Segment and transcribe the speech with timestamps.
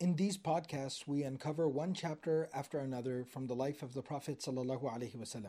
[0.00, 4.38] In these podcasts, we uncover one chapter after another from the life of the Prophet
[4.38, 5.44] ﷺ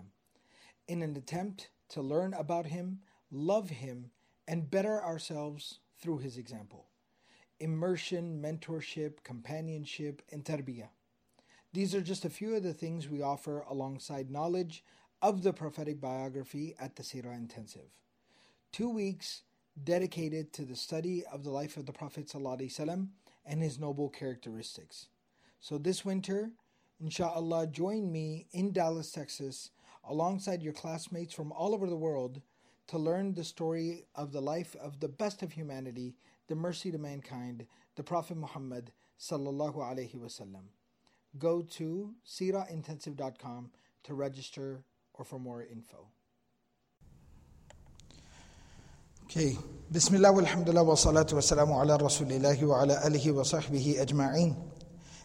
[0.88, 4.10] in an attempt to learn about him, love him,
[4.48, 6.88] and better ourselves through his example.
[7.60, 10.90] Immersion, mentorship, companionship, and tarbiyah.
[11.72, 14.84] These are just a few of the things we offer alongside knowledge
[15.22, 17.92] of the prophetic biography at the Sirah Intensive.
[18.72, 19.44] Two weeks
[19.84, 23.10] dedicated to the study of the life of the Prophet ﷺ
[23.46, 25.08] and his noble characteristics.
[25.60, 26.52] So this winter,
[27.00, 29.72] inshallah, join me in Dallas, Texas,
[30.08, 32.42] alongside your classmates from all over the world
[32.88, 36.16] to learn the story of the life of the best of humanity,
[36.48, 40.64] the mercy to mankind, the Prophet Muhammad sallallahu alaihi wasallam.
[41.38, 43.72] Go to sirahintensive.com
[44.04, 44.84] to register
[45.14, 46.08] or for more info.
[49.32, 49.56] Okay.
[49.92, 54.56] Bismillah walhamdulillah wa salatu wa salamu ala rasulillahi wa ala alihi wa sahbihi ajma'in.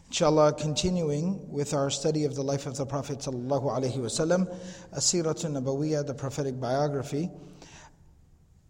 [0.09, 4.45] Inshallah, continuing with our study of the life of the Prophet sallallahu alaihi wasallam,
[4.95, 7.31] Asiratun Nabawiyah, the prophetic biography.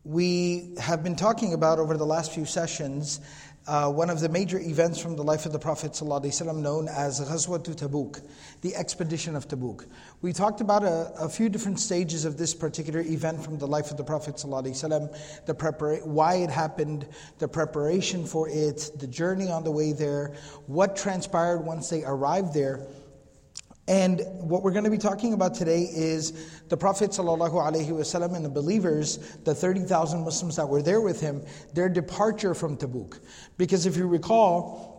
[0.05, 3.20] We have been talking about over the last few sessions
[3.67, 7.19] uh, one of the major events from the life of the Prophet ﷺ known as
[7.19, 8.21] Ghazwat Tabuk,
[8.61, 9.88] the expedition of Tabuk.
[10.21, 13.89] We talked about a, a, few different stages of this particular event from the life
[13.89, 17.08] of the Prophet ﷺ, the prepara- why it happened,
[17.39, 20.36] the preparation for it, the journey on the way there,
[20.67, 22.86] what transpired once they arrived there.
[23.88, 26.31] And what we're going to be talking about today is
[26.69, 31.88] the Prophet ﷺ and the believers, the 30,000 Muslims that were there with him, their
[31.88, 33.19] departure from Tabuk.
[33.58, 34.95] Because if you recall,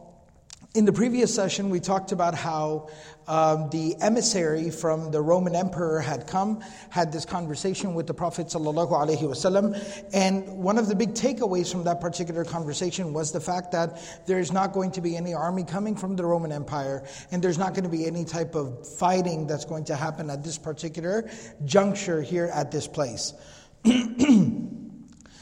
[0.76, 2.90] in the previous session, we talked about how
[3.26, 8.48] um, the emissary from the Roman emperor had come, had this conversation with the Prophet
[8.48, 13.98] ﷺ, and one of the big takeaways from that particular conversation was the fact that
[14.26, 17.58] there is not going to be any army coming from the Roman Empire, and there's
[17.58, 21.28] not going to be any type of fighting that's going to happen at this particular
[21.64, 23.32] juncture here at this place.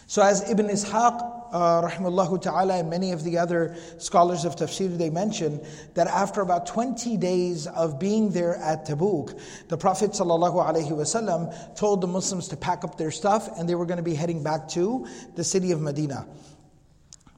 [0.06, 5.08] so, as Ibn Ishaq uh, ta'ala, and many of the other scholars of tafsir, they
[5.08, 12.06] mention that after about 20 days of being there at Tabuk, the Prophet told the
[12.06, 15.06] Muslims to pack up their stuff and they were going to be heading back to
[15.36, 16.26] the city of Medina.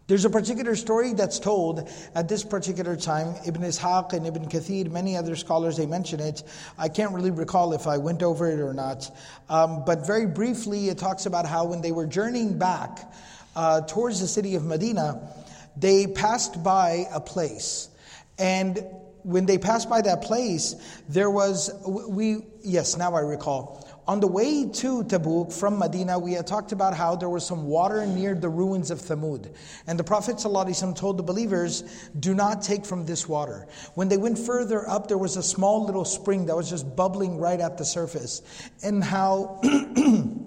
[0.09, 3.34] There's a particular story that's told at this particular time.
[3.44, 6.44] Ibn Ishaq and Ibn Kathir, many other scholars, they mention it.
[6.78, 9.10] I can't really recall if I went over it or not.
[9.49, 13.12] Um, but very briefly, it talks about how when they were journeying back,
[13.56, 15.28] uh, towards the city of Medina,
[15.77, 17.89] they passed by a place.
[18.39, 18.84] And
[19.22, 20.77] when they passed by that place,
[21.09, 23.83] there was, we, yes, now I recall.
[24.09, 27.67] On the way to Tabuk from Medina, we had talked about how there was some
[27.67, 29.53] water near the ruins of Thamud.
[29.88, 31.83] And the Prophet ﷺ told the believers,
[32.21, 33.67] do not take from this water.
[33.94, 37.38] When they went further up, there was a small little spring that was just bubbling
[37.38, 38.43] right at the surface.
[38.81, 39.61] And how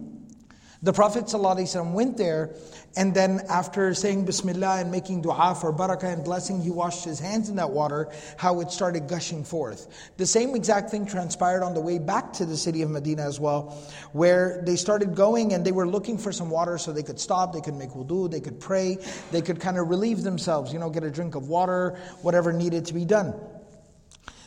[0.81, 2.55] the Prophet ﷺ went there
[2.95, 7.19] and then after saying Bismillah and making dua for barakah and blessing, he washed his
[7.19, 10.11] hands in that water, how it started gushing forth.
[10.17, 13.39] The same exact thing transpired on the way back to the city of Medina as
[13.39, 13.77] well,
[14.13, 17.53] where they started going and they were looking for some water so they could stop,
[17.53, 18.97] they could make wudu, they could pray,
[19.31, 22.85] they could kind of relieve themselves, you know, get a drink of water, whatever needed
[22.85, 23.33] to be done.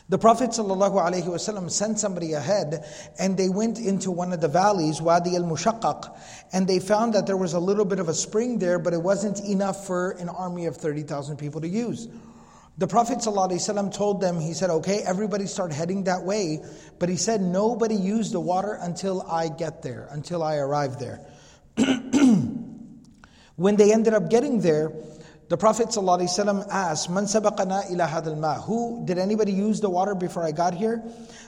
[0.09, 2.85] The Prophet ﷺ sent somebody ahead
[3.17, 6.17] and they went into one of the valleys, Wadi al Mushaqqaq,
[6.51, 9.01] and they found that there was a little bit of a spring there, but it
[9.01, 12.09] wasn't enough for an army of 30,000 people to use.
[12.77, 16.63] The Prophet ﷺ told them, he said, okay, everybody start heading that way,
[16.99, 21.21] but he said, nobody use the water until I get there, until I arrive there.
[23.55, 24.91] when they ended up getting there,
[25.49, 28.55] the Prophet ﷺ asked, Man sabaqana ila hadal ma?
[28.61, 31.03] Who, did anybody use the water before I got here?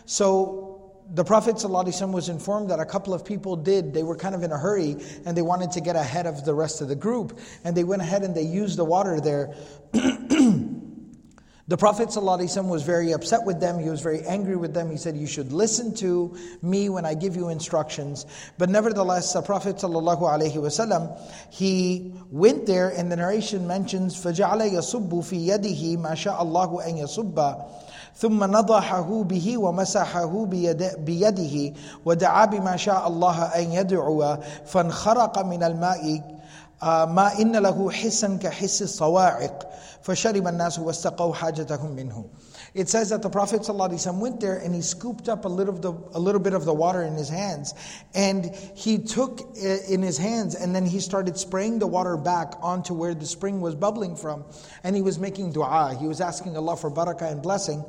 [0.05, 0.75] So
[1.13, 3.93] the Prophet ﷺ was informed that a couple of people did.
[3.93, 6.53] They were kind of in a hurry and they wanted to get ahead of the
[6.53, 7.39] rest of the group.
[7.63, 9.55] And they went ahead and they used the water there.
[11.70, 13.78] The Prophet ﷺ was very upset with them.
[13.78, 14.90] He was very angry with them.
[14.90, 18.26] He said, You should listen to me when I give you instructions.
[18.58, 21.18] But nevertheless, the Prophet ﷺ,
[21.50, 26.96] he went there, and the narration mentions, فَجَعَلَ يَصُبُّ فِي يَدِهِ مَا شَاءَ اللَّهُ أَن
[27.06, 27.38] يَصُبَّ
[28.16, 30.44] ثم نضحه به ومسحه
[30.98, 31.74] بيده
[32.04, 34.36] ودعا بما شاء الله أن يدعو
[34.66, 36.22] فانخرق من الماء
[36.82, 39.70] ما إن له حسا كحس الصواعق
[40.02, 42.24] فشرب الناس واستقوا حاجتهم منه
[42.72, 45.82] it says that the Prophet ﷺ went there and he scooped up a little, of
[45.82, 47.74] the, a little bit of the water in his hands.
[48.14, 52.94] And he took in his hands and then he started spraying the water back onto
[52.94, 54.44] where the spring was bubbling from.
[54.84, 55.96] And he was making dua.
[55.98, 57.84] He was asking Allah for barakah and blessing.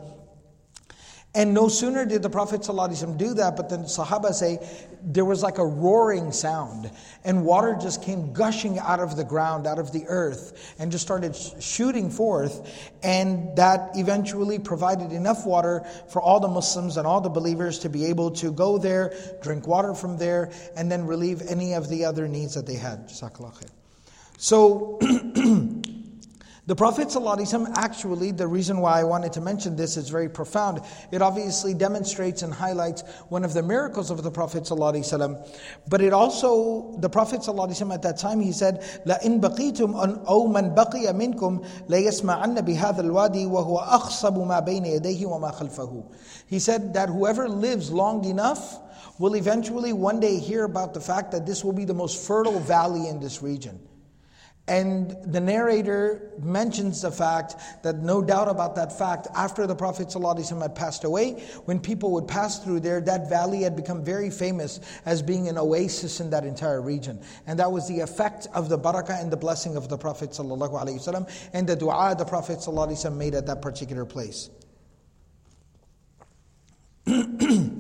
[1.37, 4.59] And no sooner did the Prophet do that, but then Sahaba say
[5.05, 6.91] there was like a roaring sound,
[7.25, 11.05] and water just came gushing out of the ground, out of the earth, and just
[11.05, 12.91] started shooting forth.
[13.03, 17.91] And that eventually provided enough water for all the Muslims and all the believers to
[17.91, 19.13] be able to go there,
[19.43, 23.11] drink water from there, and then relieve any of the other needs that they had.
[24.39, 24.99] So,
[26.68, 30.82] The Prophet ﷺ, actually, the reason why I wanted to mention this is very profound.
[31.12, 35.60] It obviously demonstrates and highlights one of the miracles of the Prophet ﷺ.
[35.90, 40.76] But it also, the Prophet ﷺ at that time, he said, لَإِن بَقِيتُمْ أَوْ مَنْ
[40.76, 46.16] بَقِيَ مِنْكُمْ لَيَسْمَعَنَّ بِهَذَا الْوَادِي وَهُوَ أَخْصَبُ مَا بَيْنَ يَدَيْهِ وَمَا خَلْفَهُ
[46.46, 48.80] He said that whoever lives long enough
[49.18, 52.60] will eventually one day hear about the fact that this will be the most fertile
[52.60, 53.80] valley in this region.
[54.68, 60.08] And the narrator mentions the fact that no doubt about that fact, after the Prophet
[60.08, 64.30] ﷺ had passed away, when people would pass through there, that valley had become very
[64.30, 67.20] famous as being an oasis in that entire region.
[67.48, 71.50] And that was the effect of the barakah and the blessing of the Prophet ﷺ
[71.54, 74.50] and the dua the Prophet ﷺ made at that particular place.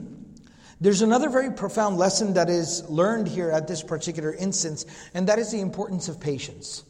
[0.81, 4.84] There's another very profound lesson that is learned here at this particular instance,
[5.14, 6.84] and that is the importance of patience.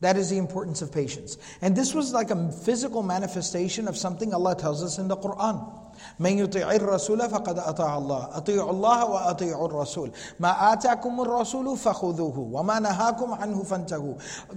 [0.00, 1.38] That is the importance of patience.
[1.62, 5.81] And this was like a physical manifestation of something Allah tells us in the Quran.
[6.19, 12.79] من يطيع الرسول فقد أطاع الله أطيعوا الله وأطيعوا الرسول ما آتاكم الرسول فخذوه وما
[12.79, 14.13] نهاكم عنه فانتهوا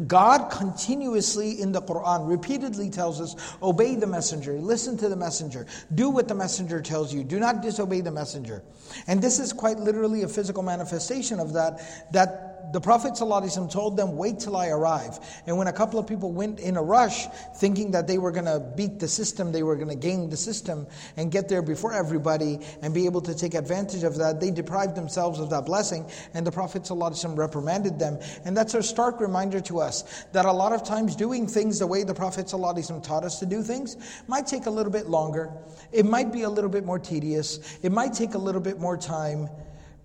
[0.09, 5.67] God continuously in the Quran repeatedly tells us obey the messenger listen to the messenger
[5.95, 8.63] do what the messenger tells you do not disobey the messenger
[9.07, 13.97] and this is quite literally a physical manifestation of that that the Prophet ﷺ told
[13.97, 15.19] them, Wait till I arrive.
[15.47, 17.27] And when a couple of people went in a rush,
[17.57, 20.37] thinking that they were going to beat the system, they were going to gain the
[20.37, 24.51] system and get there before everybody and be able to take advantage of that, they
[24.51, 26.09] deprived themselves of that blessing.
[26.35, 28.19] And the Prophet ﷺ reprimanded them.
[28.45, 31.87] And that's a stark reminder to us that a lot of times doing things the
[31.87, 33.97] way the Prophet ﷺ taught us to do things
[34.29, 35.53] might take a little bit longer.
[35.93, 37.79] It might be a little bit more tedious.
[37.83, 39.49] It might take a little bit more time.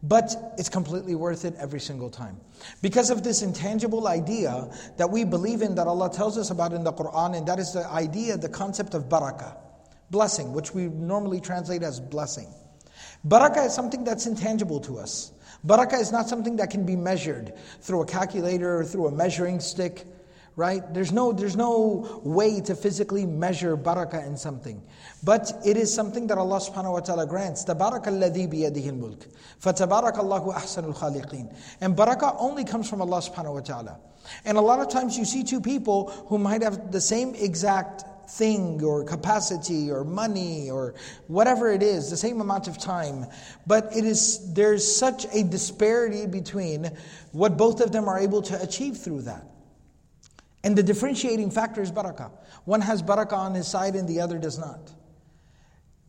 [0.03, 2.41] But it's completely worth it every single time.
[2.81, 6.85] Because of this intangible idea that we believe in, that Allah tells us about in
[6.85, 9.57] the Quran, and that is the idea, the concept of barakah,
[10.11, 12.49] blessing, which we normally translate as blessing.
[13.27, 15.33] Barakah is something that's intangible to us.
[15.67, 17.53] Barakah is not something that can be measured
[17.83, 20.07] through a calculator or through a measuring stick
[20.60, 20.82] right?
[20.94, 24.82] There's no, there's no way to physically measure barakah in something.
[25.24, 27.66] But it is something that Allah subhanahu wa ta'ala grants.
[27.66, 29.28] تَبَارَكَ الَّذِي بِيَدِهِ الْمُلْكِ
[29.62, 34.00] فَتَبَارَكَ اللَّهُ أَحْسَنُ الْخَالِقِينَ And barakah only comes from Allah subhanahu wa ta'ala.
[34.46, 38.06] And a lot of times you see two people who might have the same exact
[38.30, 40.96] thing or capacity or money or
[41.28, 43.26] whatever it is, the same amount of time.
[43.68, 46.92] But it is there's such a disparity between
[47.34, 49.46] what both of them are able to achieve through that.
[50.63, 52.31] And the differentiating factor is barakah.
[52.65, 54.93] One has barakah on his side and the other does not.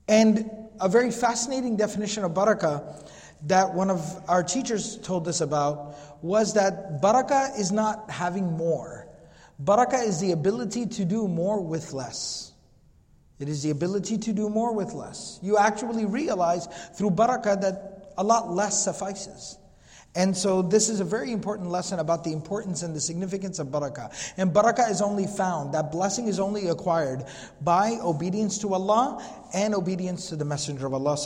[0.07, 0.49] And
[0.79, 3.09] a very fascinating definition of barakah
[3.47, 9.07] that one of our teachers told us about was that barakah is not having more.
[9.63, 12.51] Barakah is the ability to do more with less.
[13.39, 15.39] It is the ability to do more with less.
[15.41, 19.57] You actually realize through barakah that a lot less suffices.
[20.13, 23.67] And so, this is a very important lesson about the importance and the significance of
[23.67, 24.11] barakah.
[24.35, 27.23] And barakah is only found, that blessing is only acquired
[27.61, 31.17] by obedience to Allah and obedience to the Messenger of Allah.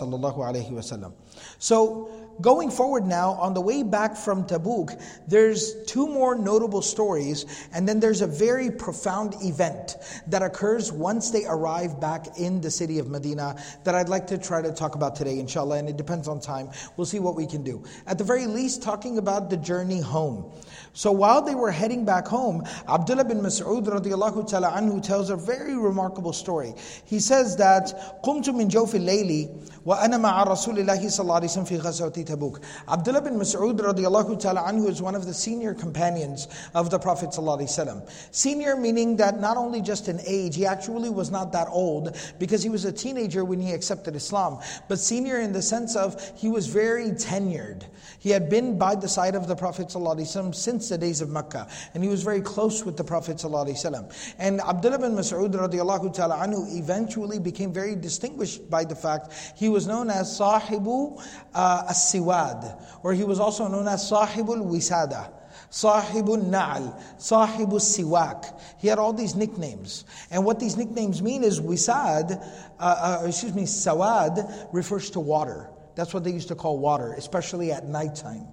[1.58, 7.46] So, going forward now, on the way back from Tabuk, there's two more notable stories,
[7.74, 12.72] and then there's a very profound event that occurs once they arrive back in the
[12.72, 15.98] city of Medina that I'd like to try to talk about today, inshallah, and it
[15.98, 16.70] depends on time.
[16.98, 17.84] We'll see what we can do.
[18.08, 20.52] At the very least, talking about the journey home.
[20.95, 25.37] So while they were heading back home, Abdullah bin Mas'ud radiallahu ta'ala anhu tells a
[25.37, 26.75] very remarkable story.
[27.05, 27.93] He says that
[28.25, 29.49] قمت من جوف الليل
[29.87, 32.63] وأنا مع رسول الله صلى الله عليه وسلم في غزوة Tabuk.
[32.89, 37.31] Abdullah bin Mas'ud radiallahu ta'ala anhu is one of the senior companions of the Prophet
[37.31, 38.09] ﷺ.
[38.31, 42.63] Senior meaning that not only just in age, he actually was not that old because
[42.63, 46.49] he was a teenager when he accepted Islam, but senior in the sense of he
[46.49, 47.83] was very tenured.
[48.26, 51.68] He had been by the side of the Prophet ﷺ since the days of Mecca,
[51.94, 54.34] and he was very close with the Prophet ﷺ.
[54.40, 59.70] And Abdullah bin Mas'ud radiallahu ta'ala anhu eventually became very distinguished by the fact he
[59.70, 65.32] was known as Sahibu uh, as-Siwad, or he was also known as Sahibul Wisada.
[65.70, 68.60] Sahibul Na'al, Sahibul Siwak.
[68.80, 70.04] He had all these nicknames.
[70.32, 72.44] And what these nicknames mean is Wisad,
[72.80, 75.70] uh, uh, excuse me, Sawad refers to water.
[75.95, 78.47] That's what they used to call water, especially at nighttime.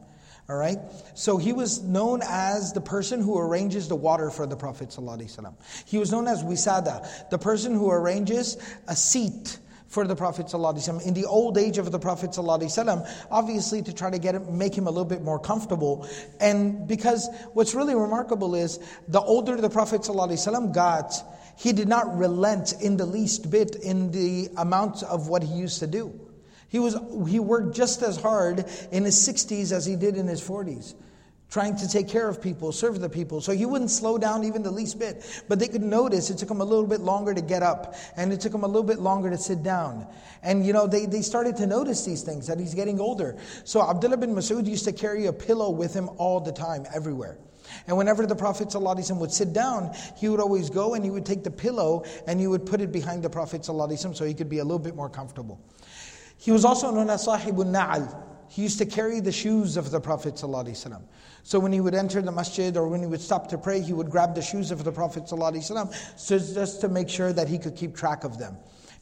[0.50, 0.80] All right?
[1.14, 4.90] So he was known as the person who arranges the water for the Prophet.
[4.90, 5.54] ﷺ.
[5.86, 11.06] He was known as Wisada, the person who arranges a seat for the Prophet ﷺ.
[11.06, 14.76] In the old age of the Prophet ﷺ, obviously to try to get him, make
[14.76, 16.08] him a little bit more comfortable.
[16.40, 21.14] And because what's really remarkable is the older the Prophet ﷺ got,
[21.58, 25.80] he did not relent in the least bit in the amount of what he used
[25.80, 26.20] to do.
[26.73, 26.97] He, was,
[27.29, 30.95] he worked just as hard in his 60s as he did in his 40s,
[31.51, 33.43] trying to take care of people, serve the people.
[33.43, 35.23] So he wouldn't slow down even the least bit.
[35.51, 38.33] But they could notice it took him a little bit longer to get up, and
[38.33, 40.07] it took him a little bit longer to sit down.
[40.43, 43.37] And you know, they, they started to notice these things, that he's getting older.
[43.65, 47.37] So Abdullah bin Masud used to carry a pillow with him all the time, everywhere.
[47.87, 51.27] And whenever the Prophet ﷺ would sit down, he would always go and he would
[51.27, 54.49] take the pillow and he would put it behind the Prophet ﷺ so he could
[54.49, 55.61] be a little bit more comfortable.
[56.43, 58.21] He was also known as Sahibun Na'al.
[58.49, 61.01] He used to carry the shoes of the Prophet ﷺ.
[61.45, 63.93] So when he would enter the masjid or when he would stop to pray, he
[63.93, 67.59] would grab the shoes of the Prophet ﷺ so just to make sure that he
[67.59, 68.57] could keep track of them.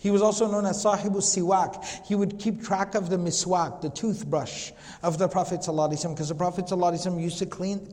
[0.05, 1.83] He was also known as Sahibu Siwak.
[2.05, 4.71] He would keep track of the miswak, the toothbrush
[5.01, 7.91] of the Prophet ﷺ, because the Prophet ﷺ used to clean,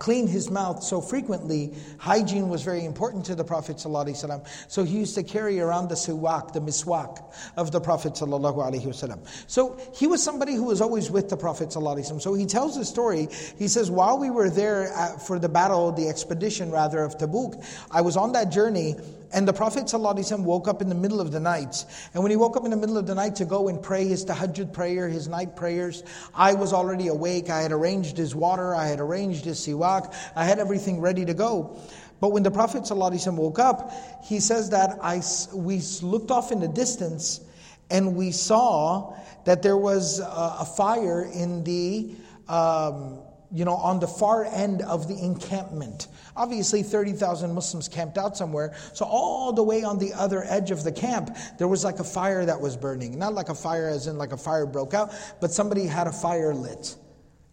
[0.00, 1.72] clean his mouth so frequently.
[1.98, 4.44] Hygiene was very important to the Prophet ﷺ.
[4.66, 7.22] So he used to carry around the siwak, the miswak
[7.56, 9.44] of the Prophet ﷺ.
[9.46, 12.20] So he was somebody who was always with the Prophet ﷺ.
[12.20, 13.28] So he tells the story.
[13.58, 17.64] He says, while we were there at, for the battle, the expedition rather of Tabuk,
[17.92, 18.96] I was on that journey
[19.34, 21.85] and the Prophet ﷺ woke up in the middle of the night.
[22.13, 24.05] And when he woke up in the middle of the night to go and pray
[24.05, 26.03] his tahajjud prayer, his night prayers,
[26.33, 27.49] I was already awake.
[27.49, 31.33] I had arranged his water, I had arranged his siwak, I had everything ready to
[31.33, 31.79] go.
[32.19, 33.91] But when the Prophet woke up,
[34.23, 35.21] he says that I,
[35.53, 37.41] we looked off in the distance
[37.89, 40.23] and we saw that there was a,
[40.59, 42.15] a fire in the,
[42.47, 43.19] um,
[43.51, 46.07] you know, on the far end of the encampment.
[46.35, 48.75] Obviously, 30,000 Muslims camped out somewhere.
[48.93, 52.03] So, all the way on the other edge of the camp, there was like a
[52.03, 53.17] fire that was burning.
[53.17, 56.11] Not like a fire as in like a fire broke out, but somebody had a
[56.11, 56.95] fire lit.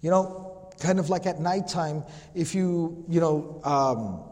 [0.00, 2.04] You know, kind of like at nighttime,
[2.34, 4.22] if you, you know, um,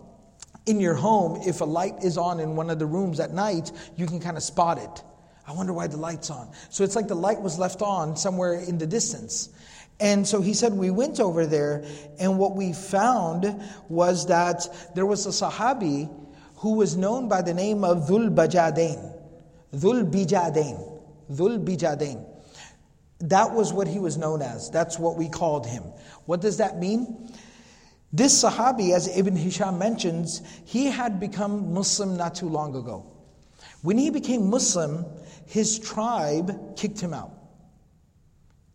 [0.67, 3.71] in your home, if a light is on in one of the rooms at night,
[3.97, 5.05] you can kind of spot it.
[5.47, 6.51] I wonder why the light's on.
[6.71, 9.51] So it's like the light was left on somewhere in the distance.
[10.01, 11.85] And so he said, We went over there,
[12.19, 16.11] and what we found was that there was a Sahabi
[16.57, 19.13] who was known by the name of Dhul Bajadain.
[19.75, 21.01] Dhul Bijadain.
[21.31, 22.25] Dhul Bijadain.
[23.21, 24.71] That was what he was known as.
[24.71, 25.83] That's what we called him.
[26.27, 27.31] What does that mean?
[28.13, 33.07] This Sahabi, as Ibn Hisham mentions, he had become Muslim not too long ago.
[33.83, 35.05] When he became Muslim,
[35.47, 37.33] his tribe kicked him out.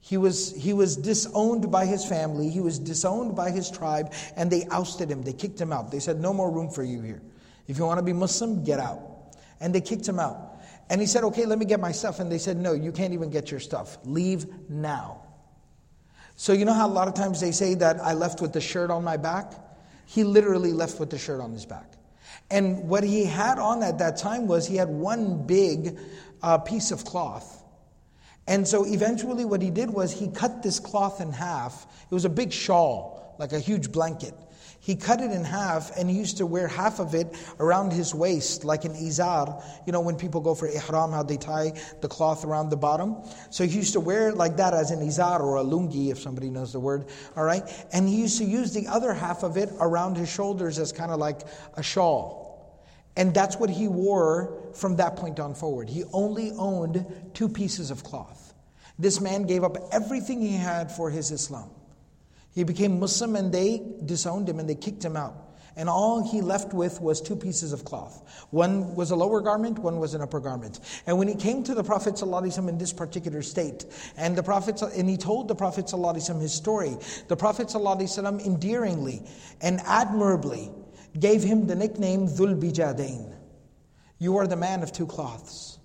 [0.10, 4.50] He was, he was disowned by his family, he was disowned by his tribe, and
[4.50, 5.22] they ousted him.
[5.22, 5.92] They kicked him out.
[5.92, 7.22] They said, No more room for you here.
[7.68, 9.02] If you want to be Muslim, get out.
[9.60, 10.64] And they kicked him out.
[10.90, 12.20] And he said, Okay, let me get my stuff.
[12.20, 14.00] And they said, No, you can't even get your stuff.
[14.04, 15.22] Leave now.
[16.36, 18.62] So, you know how a lot of times they say that I left with the
[18.62, 19.54] shirt on my back?
[20.08, 21.86] He literally left with the shirt on his back.
[22.50, 26.00] And what he had on at that time was he had one big
[26.42, 27.59] uh, piece of cloth
[28.50, 31.86] and so eventually, what he did was he cut this cloth in half.
[32.10, 34.34] It was a big shawl, like a huge blanket.
[34.80, 37.28] He cut it in half and he used to wear half of it
[37.60, 39.64] around his waist, like an izar.
[39.86, 43.18] You know, when people go for ihram, how they tie the cloth around the bottom.
[43.52, 46.18] So he used to wear it like that as an izar or a lungi, if
[46.18, 47.06] somebody knows the word.
[47.38, 47.62] All right?
[47.94, 51.12] And he used to use the other half of it around his shoulders as kind
[51.12, 51.42] of like
[51.76, 52.50] a shawl.
[53.16, 55.89] And that's what he wore from that point on forward.
[55.89, 58.55] He only owned two pieces of cloth.
[58.99, 61.71] This man gave up everything he had for his Islam.
[62.55, 65.45] He became Muslim and they disowned him and they kicked him out.
[65.77, 68.47] And all he left with was two pieces of cloth.
[68.51, 70.79] One was a lower garment, one was an upper garment.
[71.07, 73.85] And when he came to the Prophet ﷺ in this particular state,
[74.17, 79.23] and the Prophet and he told the Prophet ﷺ his story, the Prophet ﷺ endearingly
[79.61, 80.71] and admirably
[81.19, 83.35] gave him the nickname Dhul Bijadain.
[84.20, 85.80] you are the man of two cloths.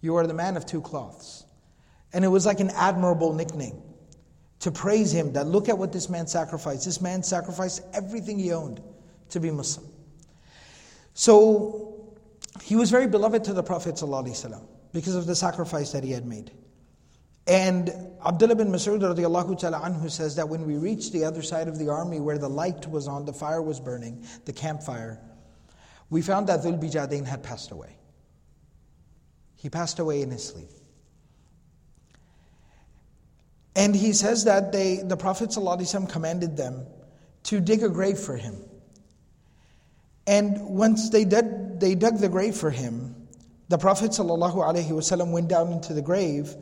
[0.00, 1.44] You are the man of two cloths.
[2.12, 3.82] And it was like an admirable nickname
[4.60, 6.84] to praise him that look at what this man sacrificed.
[6.84, 8.80] This man sacrificed everything he owned
[9.30, 9.86] to be Muslim.
[11.14, 12.14] So
[12.62, 14.62] he was very beloved to the Prophet ﷺ
[14.92, 16.52] because of the sacrifice that he had made.
[17.46, 17.90] And
[18.24, 21.88] Abdullah bin Mas'ud radiallahu anhu says that when we reached the other side of the
[21.88, 25.20] army where the light was on, the fire was burning, the campfire,
[26.10, 27.96] we found that Dhul Bijadain had passed away.
[29.56, 30.68] He passed away in his sleep.
[33.76, 36.86] And he says that they, the Prophet ﷺ commanded them
[37.44, 38.56] to dig a grave for him.
[40.26, 43.14] And once they did, they dug the grave for him,
[43.68, 46.54] the Prophet ﷺ went down into the grave,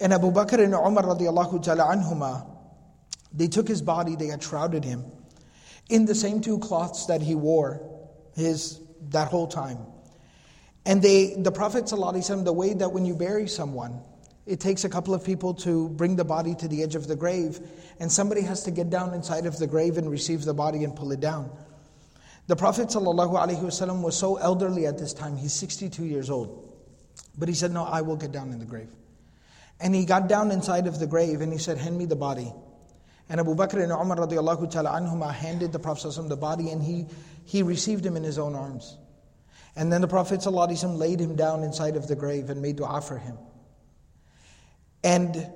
[0.00, 2.46] and Abu Bakr and Umar radiallahu ta'ala anhuma,
[3.32, 5.04] they took his body, they had shrouded him
[5.88, 7.89] in the same two cloths that he wore
[8.36, 9.78] his that whole time.
[10.86, 14.00] And they, the Prophet ﷺ, the way that when you bury someone,
[14.46, 17.16] it takes a couple of people to bring the body to the edge of the
[17.16, 17.60] grave,
[17.98, 20.96] and somebody has to get down inside of the grave and receive the body and
[20.96, 21.50] pull it down.
[22.46, 26.66] The Prophet ﷺ was so elderly at this time, he's 62 years old.
[27.38, 28.88] But he said, No, I will get down in the grave.
[29.78, 32.52] And he got down inside of the grave and he said, Hand me the body.
[33.30, 37.06] And Abu Bakr and Umar radiallahu ta'ala anhuma handed the Prophet the body and he,
[37.44, 38.98] he received him in his own arms.
[39.76, 43.18] And then the Prophet laid him down inside of the grave and made dua for
[43.18, 43.38] him.
[45.04, 45.48] And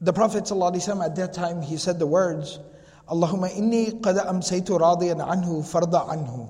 [0.00, 2.60] the Prophet at that time he said the words,
[3.08, 6.48] Allahumma inni qad amsaytu radiyan anhu farda anhu.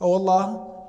[0.00, 0.88] Oh Allah,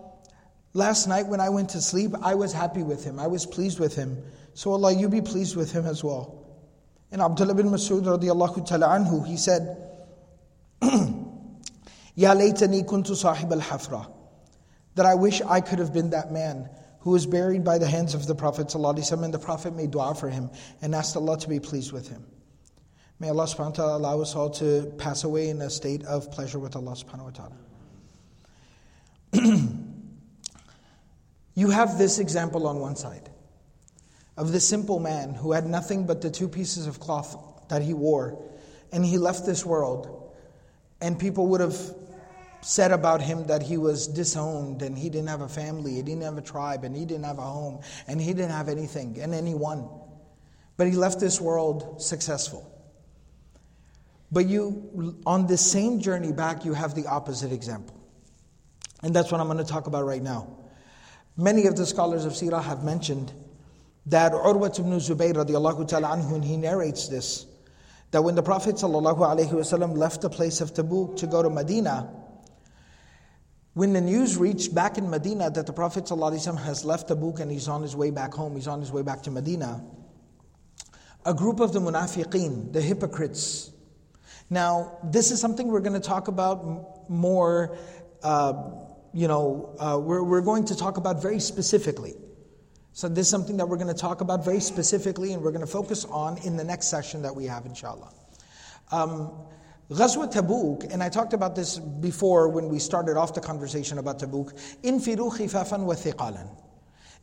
[0.72, 3.20] last night when I went to sleep, I was happy with him.
[3.20, 4.18] I was pleased with him.
[4.54, 6.47] So Allah, you be pleased with him as well.
[7.12, 9.78] And Abdullah bin Mas'ud radiallahu ta'ala anhu, he said,
[10.82, 14.12] Ya laytani kuntu sahib al-hafra.
[14.96, 16.70] That I wish I could have been that man
[17.02, 20.30] who was buried by the hands of the Prophet and the Prophet made dua for
[20.30, 20.50] him
[20.82, 22.26] and asked Allah to be pleased with him.
[23.20, 26.32] May Allah subhanahu wa ta'ala allow us all to pass away in a state of
[26.32, 27.32] pleasure with Allah subhanahu wa
[29.32, 29.68] ta'ala.
[31.56, 33.30] you have this example on one side
[34.38, 37.36] of this simple man who had nothing but the two pieces of cloth
[37.70, 38.42] that he wore,
[38.92, 40.34] and he left this world,
[41.02, 41.78] and people would have
[42.62, 46.24] said about him that he was disowned and he didn't have a family, he didn't
[46.24, 49.34] have a tribe, and he didn't have a home, and he didn't have anything and
[49.34, 49.88] anyone.
[50.76, 52.72] But he left this world successful.
[54.32, 57.96] But you, on this same journey back, you have the opposite example.
[59.02, 60.58] And that's what I'm going to talk about right now.
[61.38, 63.32] Many of the scholars of Sirah have mentioned
[64.08, 67.46] that Urwat ibn Zubayr radiallahu ta'ala anhu, and he narrates this,
[68.12, 72.10] that when the Prophet ﷺ left the place of Tabuk to go to Medina,
[73.74, 77.68] when the news reached back in Medina that the Prophet has left Tabuk and he's
[77.68, 79.84] on his way back home, he's on his way back to Medina,
[81.26, 83.72] a group of the munafiqeen, the hypocrites.
[84.50, 87.78] Now, this is something we're going to talk about more,
[88.24, 88.54] uh,
[89.14, 92.16] you know, uh, we're, we're going to talk about very specifically.
[92.98, 95.62] So, this is something that we're going to talk about very specifically and we're going
[95.62, 98.10] to focus on in the next session that we have, inshallah.
[98.92, 99.34] Um,
[99.92, 104.18] Ghazwa Tabuk, and I talked about this before when we started off the conversation about
[104.18, 106.50] Tabuk, infiru khifafan wa thiqalan.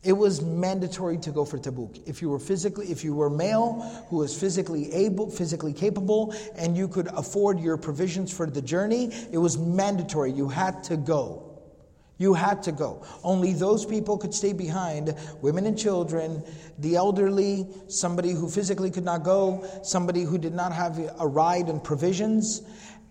[0.01, 2.01] It was mandatory to go for Tabuk.
[2.07, 6.77] If you were physically, if you were male who was physically able, physically capable, and
[6.77, 10.31] you could afford your provisions for the journey, it was mandatory.
[10.31, 11.44] You had to go.
[12.17, 13.05] You had to go.
[13.23, 16.43] Only those people could stay behind women and children,
[16.79, 21.67] the elderly, somebody who physically could not go, somebody who did not have a ride
[21.67, 22.61] and provisions,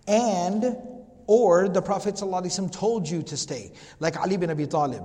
[0.07, 0.77] and
[1.27, 5.03] or the Prophet ﷺ told you to stay, like Ali bin Abi Talib.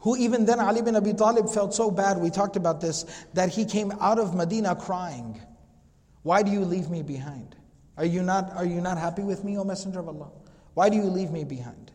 [0.00, 3.48] Who even then Ali bin Abi Talib felt so bad, we talked about this, that
[3.50, 5.40] he came out of Medina crying.
[6.22, 7.56] Why do you leave me behind?
[7.96, 10.30] Are you not, are you not happy with me, O Messenger of Allah?
[10.74, 11.85] Why do you leave me behind?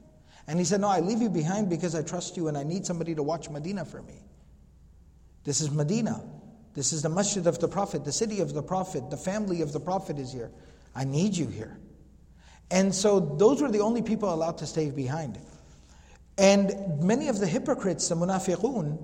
[0.47, 2.86] And he said, No, I leave you behind because I trust you and I need
[2.86, 4.21] somebody to watch Medina for me.
[5.43, 6.21] This is Medina.
[6.73, 9.73] This is the masjid of the Prophet, the city of the Prophet, the family of
[9.73, 10.51] the Prophet is here.
[10.95, 11.77] I need you here.
[12.69, 15.38] And so those were the only people allowed to stay behind.
[16.38, 18.97] And many of the hypocrites, the munafiqun,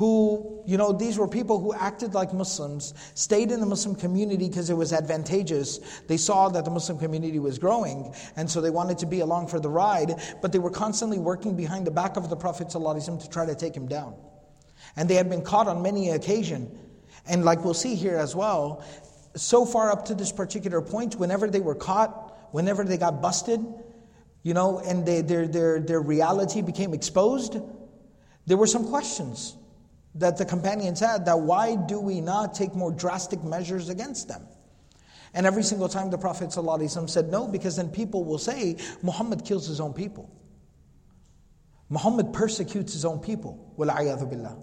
[0.00, 4.48] who, you know, these were people who acted like Muslims, stayed in the Muslim community
[4.48, 5.78] because it was advantageous.
[6.08, 9.48] They saw that the Muslim community was growing, and so they wanted to be along
[9.48, 13.20] for the ride, but they were constantly working behind the back of the Prophet ﷺ
[13.20, 14.14] to try to take him down.
[14.96, 16.74] And they had been caught on many occasions.
[17.26, 18.82] And like we'll see here as well,
[19.36, 23.60] so far up to this particular point, whenever they were caught, whenever they got busted,
[24.44, 27.58] you know, and they, their, their, their reality became exposed,
[28.46, 29.56] there were some questions
[30.16, 34.46] that the companions had that why do we not take more drastic measures against them?
[35.32, 39.66] And every single time the Prophet said no, because then people will say, Muhammad kills
[39.66, 40.30] his own people.
[41.88, 43.74] Muhammad persecutes his own people.
[43.76, 44.56] billah.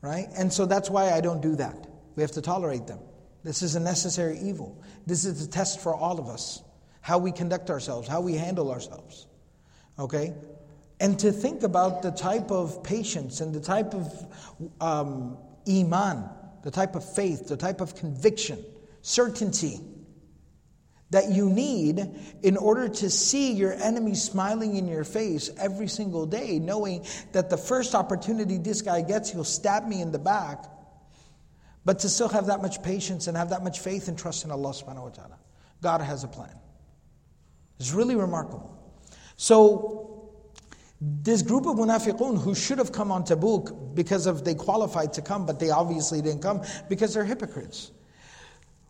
[0.00, 0.28] Right?
[0.36, 1.86] And so that's why I don't do that.
[2.16, 3.00] We have to tolerate them.
[3.44, 4.82] This is a necessary evil.
[5.06, 6.62] This is a test for all of us.
[7.00, 9.26] How we conduct ourselves, how we handle ourselves.
[9.98, 10.34] Okay?
[11.00, 14.26] And to think about the type of patience and the type of
[14.80, 16.28] um, iman,
[16.62, 18.64] the type of faith, the type of conviction,
[19.02, 19.80] certainty
[21.10, 22.06] that you need
[22.42, 27.48] in order to see your enemy smiling in your face every single day, knowing that
[27.48, 30.64] the first opportunity this guy gets, he'll stab me in the back.
[31.84, 34.50] But to still have that much patience and have that much faith and trust in
[34.50, 35.38] Allah subhanahu wa ta'ala.
[35.80, 36.54] God has a plan.
[37.78, 38.76] It's really remarkable.
[39.36, 40.17] So
[41.00, 45.22] this group of munafiqun who should have come on Tabuk because of they qualified to
[45.22, 47.92] come, but they obviously didn't come because they're hypocrites.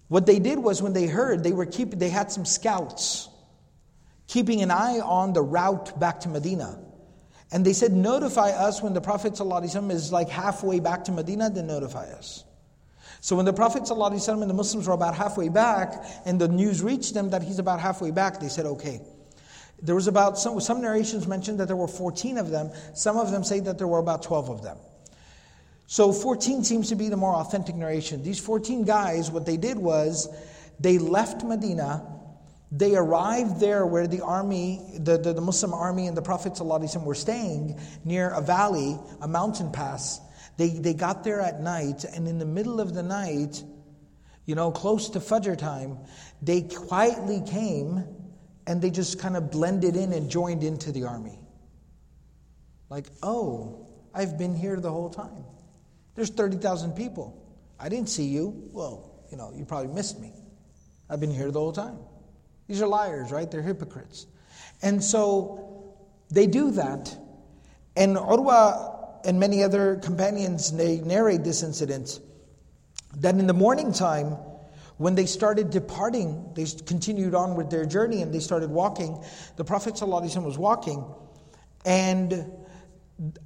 [0.09, 3.29] What they did was when they heard, they were keeping they had some scouts
[4.29, 6.79] keeping an eye on the route back to Medina.
[7.51, 11.51] And they said, notify us when the Prophet ﷺ is like halfway back to Medina,
[11.51, 12.45] then notify us.
[13.21, 16.83] So when the Prophet ﷺ and the Muslims were about halfway back, and the news
[16.83, 19.01] reached them that he's about halfway back, they said, okay.
[19.81, 22.71] There was about, some, some narrations mentioned that there were 14 of them.
[22.95, 24.79] Some of them say that there were about 12 of them.
[25.87, 28.23] So 14 seems to be the more authentic narration.
[28.23, 30.29] These 14 guys, what they did was
[30.79, 32.05] they left Medina.
[32.71, 37.05] They arrived there where the army, the, the, the Muslim army and the Prophet ﷺ
[37.05, 40.21] were staying near a valley, a mountain pass.
[40.59, 43.63] They, they got there at night, and in the middle of the night,
[44.45, 45.99] you know, close to Fajr time,
[46.43, 48.05] they quietly came
[48.69, 51.39] and they just kind of blended in and joined into the army.
[52.91, 55.43] Like, oh, I've been here the whole time.
[56.15, 57.43] There's 30,000 people.
[57.81, 58.69] I didn't see you.
[58.73, 60.35] Well, you know, you probably missed me.
[61.09, 61.97] I've been here the whole time.
[62.67, 63.51] These are liars, right?
[63.51, 64.27] They're hypocrites.
[64.83, 65.97] And so
[66.31, 67.17] they do that.
[67.97, 72.21] And Urwa and many other companions they narrate this incident
[73.17, 74.37] that in the morning time,
[74.98, 79.24] when they started departing, they continued on with their journey and they started walking.
[79.56, 81.04] The Prophet ﷺ was walking,
[81.86, 82.52] and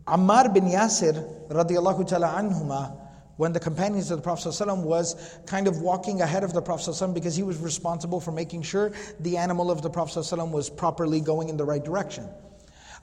[0.06, 2.98] Ammar bin Yasir, radiallahu ta'ala anhuma,
[3.38, 6.92] when the companions of the Prophet ﷺ was kind of walking ahead of the Prophet
[6.92, 10.70] ﷺ because he was responsible for making sure the animal of the Prophet ﷺ was
[10.70, 12.28] properly going in the right direction.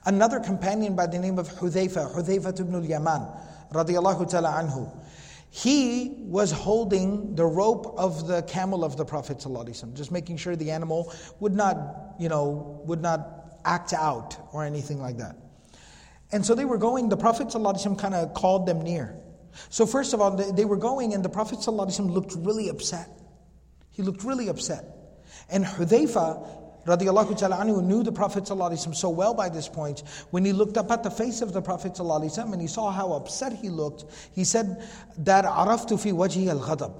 [0.05, 3.27] Another companion by the name of Hudhayfa, Hudhayfa ibn al-Yaman,
[3.71, 4.91] radiallahu ta'ala anhu,
[5.49, 10.55] he was holding the rope of the camel of the Prophet ﷺ, just making sure
[10.55, 15.37] the animal would not, you know, would not act out or anything like that.
[16.31, 19.15] And so they were going, the Prophet ﷺ kind of called them near.
[19.69, 23.09] So first of all, they were going and the Prophet ﷺ looked really upset.
[23.91, 24.83] He looked really upset.
[25.49, 30.76] And Hudhayfa, radiallahu anhu knew the Prophet so well by this point, when he looked
[30.76, 34.44] up at the face of the Prophet and he saw how upset he looked, he
[34.44, 34.82] said
[35.18, 36.92] that araftu fi wajhi al-ghadab.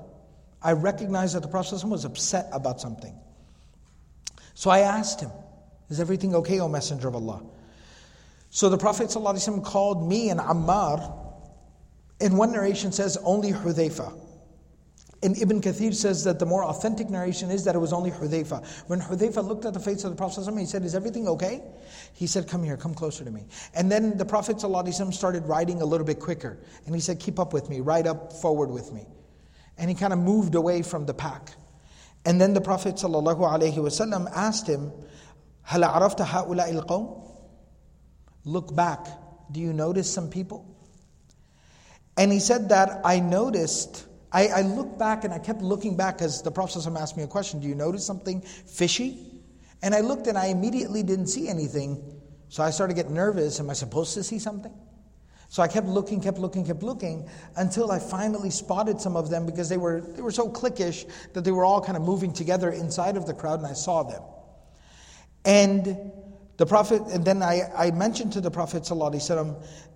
[0.63, 3.15] I recognized that the Prophet was upset about something.
[4.55, 5.31] So I asked him,
[5.89, 7.43] is everything okay, O Messenger of Allah?
[8.51, 9.11] So the Prophet
[9.65, 11.17] called me and Ammar,
[12.21, 14.13] in one narration says only Hudhayfa.
[15.24, 18.64] And Ibn Kathir says that the more authentic narration is that it was only Hudhayfa.
[18.88, 21.64] When Hudhayfa looked at the face of the Prophet he said, Is everything okay?
[22.14, 23.48] He said, Come here, come closer to me.
[23.74, 26.60] And then the Prophet ﷺ started riding a little bit quicker.
[26.86, 29.08] And he said, Keep up with me, ride up forward with me.
[29.80, 31.50] And he kind of moved away from the pack.
[32.26, 34.92] And then the Prophet ﷺ asked him,
[35.68, 37.22] هل عرفت هؤلاء القوم?
[38.46, 39.08] Look back.
[39.52, 40.66] Do you notice some people?
[42.18, 46.23] And he said that I noticed I, I looked back and I kept looking back
[46.23, 49.27] as the Prophet asked me a question Do you notice something fishy?
[49.83, 52.21] And I looked and I immediately didn't see anything.
[52.49, 53.61] So I started getting nervous.
[53.61, 54.73] Am I supposed to see something?
[55.49, 59.47] So I kept looking, kept looking, kept looking until I finally spotted some of them
[59.47, 62.71] because they were, they were so cliquish that they were all kind of moving together
[62.71, 64.23] inside of the crowd and I saw them.
[65.45, 66.13] And
[66.57, 68.85] the Prophet, and then I, I mentioned to the Prophet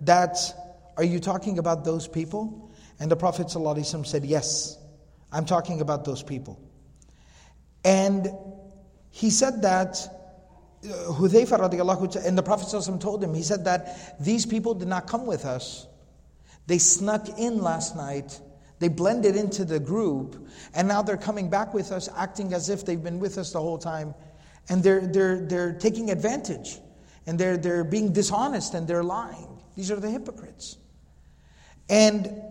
[0.01, 0.37] that
[0.97, 2.64] Are you talking about those people?
[2.99, 4.77] And the Prophet ﷺ said, Yes,
[5.31, 6.59] I'm talking about those people.
[7.83, 8.29] And
[9.11, 9.97] he said that
[10.83, 14.87] uh, Hudhayfa radiallahu and the Prophet ﷺ told him, he said that these people did
[14.87, 15.87] not come with us.
[16.67, 18.39] They snuck in last night.
[18.79, 22.85] They blended into the group, and now they're coming back with us, acting as if
[22.85, 24.13] they've been with us the whole time.
[24.67, 26.79] And they're, they're, they're taking advantage,
[27.25, 29.61] and they're, they're being dishonest, and they're lying.
[29.75, 30.77] These are the hypocrites.
[31.89, 32.41] And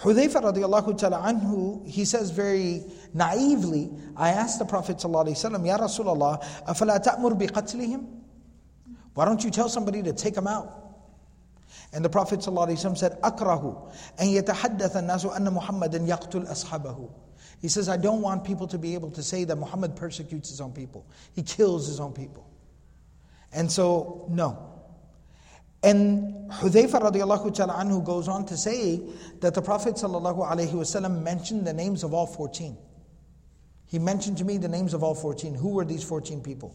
[0.00, 5.58] Hudayfa radiallahu ta'ala anhu, he says very naively, I asked the Prophet sallallahu alayhi wa
[5.58, 8.06] sallam, Ya Rasulullah, أَفَلَا تَأْمُرْ بِقَتْلِهِمْ
[9.14, 10.88] Why don't you tell somebody to take them out?
[11.92, 17.10] And the Prophet ﷺ said, أَكْرَهُ أَن يَتَحَدَّثَ النَّاسُ أَنَّ مُحَمَّدًا يَقْتُلْ أَصْحَابَهُ
[17.60, 20.60] He says, I don't want people to be able to say that Muhammad persecutes his
[20.60, 21.06] own people.
[21.34, 22.46] He kills his own people.
[23.52, 24.71] And so, no.
[25.83, 29.01] And Hudayfa radiallahu ta'ala anhu goes on to say
[29.41, 32.77] that the Prophet sallallahu alayhi wasallam mentioned the names of all 14.
[33.85, 35.53] He mentioned to me the names of all 14.
[35.55, 36.73] Who were these 14 people?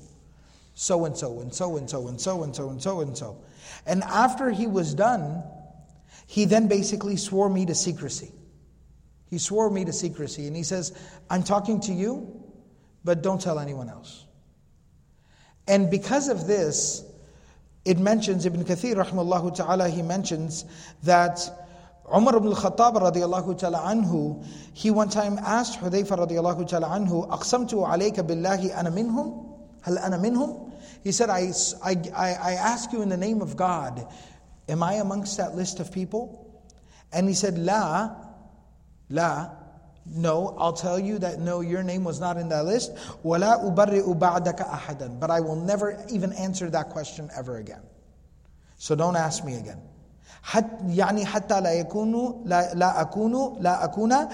[0.75, 3.39] So and so, and so and so, and so and so, and so and so.
[3.87, 5.43] And after he was done,
[6.27, 8.31] he then basically swore me to secrecy.
[9.31, 10.47] He swore me to secrecy.
[10.47, 10.93] And he says,
[11.31, 12.45] I'm talking to you,
[13.05, 14.27] but don't tell anyone else.
[15.67, 17.05] And because of this,
[17.86, 20.66] it mentions, Ibn Kathir rahimahullah ta'ala, he mentions
[21.04, 21.40] that
[22.14, 27.72] Umar ibn al-Khattab radiallahu ta'ala anhu, he one time asked Hudayfa radiallahu ta'ala anhu, أَقْسَمْتُ
[27.74, 29.50] عَلَيْكَ بِاللَّهِ أَنَا مِنْهُمْ
[29.84, 30.72] هَلْ أَنَا مِنْهُمْ
[31.04, 31.52] He said, I,
[31.84, 34.08] I, I ask you in the name of God,
[34.70, 36.40] am I amongst that list of people?
[37.12, 38.16] And he said, La,
[39.10, 39.50] La,
[40.08, 42.94] no, I'll tell you that no, your name was not in that list.
[43.24, 47.82] وَلَا أُبَرِّئُ بَعْدَكَ أَحَدًا But I will never even answer that question ever again.
[48.78, 49.80] So don't ask me again.
[50.46, 54.30] يعني حتى لا يكون لا, لا أكون لا أكون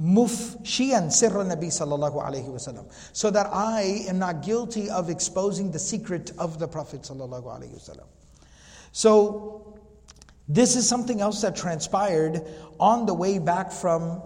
[0.00, 2.86] mufshiyan sirra Nabi sallallahu alayhi wasallam.
[3.12, 7.74] So that I am not guilty of exposing the secret of the Prophet sallallahu alayhi
[7.74, 8.06] wasallam.
[8.92, 9.78] So
[10.48, 12.42] this is something else that transpired
[12.78, 14.22] on the way back from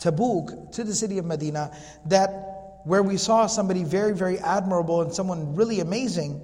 [0.00, 5.12] Tabuk to the city of Medina that where we saw somebody very, very admirable and
[5.12, 6.40] someone really amazing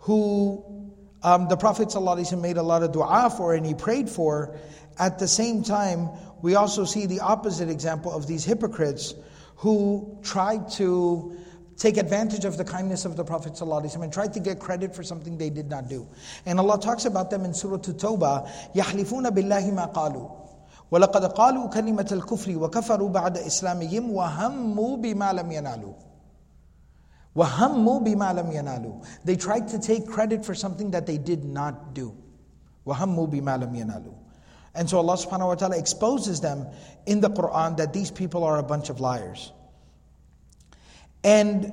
[0.00, 4.56] who um, the Prophet ﷺ made a lot of dua for and he prayed for.
[4.98, 6.10] At the same time,
[6.42, 9.14] we also see the opposite example of these hypocrites
[9.56, 11.36] who tried to
[11.76, 15.02] take advantage of the kindness of the Prophet ﷺ and tried to get credit for
[15.02, 16.08] something they did not do.
[16.44, 20.41] And Allah talks about them in Surah At-Tawbah, يَحْلِفُونَ بِاللَّهِ مَا قَالُوا
[20.92, 25.94] ولقد قالوا كلمة الكفر وكفروا بعد إسلامهم وهموا بما لم ينالوا
[27.34, 31.94] وهموا بما لم ينالوا They tried to take credit for something that they did not
[31.94, 32.14] do.
[32.86, 34.14] وهموا بما لم ينالوا
[34.74, 36.66] And so Allah subhanahu wa ta'ala exposes them
[37.06, 39.52] in the Quran that these people are a bunch of liars.
[41.24, 41.72] And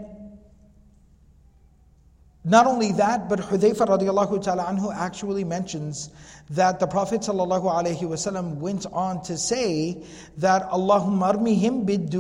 [2.44, 6.10] not only that, but Hudayfa radiallahu ta'ala anhu actually mentions
[6.51, 10.05] that the Prophet wasallam went on to say
[10.39, 12.11] that Allahumma armihim bid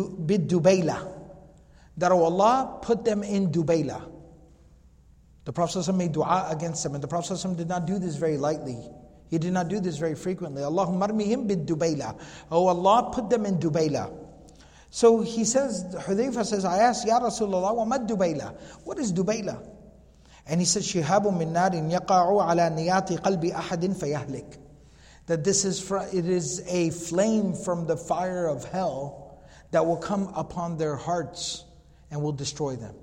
[0.48, 1.16] dubayla.
[1.96, 4.10] That oh Allah put them in Dubayla.
[5.44, 8.16] The Prophet ﷺ made dua against them, and the Prophet ﷺ did not do this
[8.16, 8.78] very lightly.
[9.28, 10.62] He did not do this very frequently.
[10.62, 12.18] Allahumma armihim bid Dubayla.
[12.50, 14.16] Oh Allah, put them in Dubayla.
[14.90, 17.74] So he says, Hudayfa says, I asked, Ya Rasulullah?
[18.84, 19.79] What is Dubayla?
[20.47, 24.57] And he said, Shihabu min narin yaqa'u ala niyati qalbi ahadin fayahlik.
[25.27, 29.39] That this is, for, it is a flame from the fire of hell
[29.71, 31.65] that will come upon their hearts
[32.11, 32.93] and will destroy them.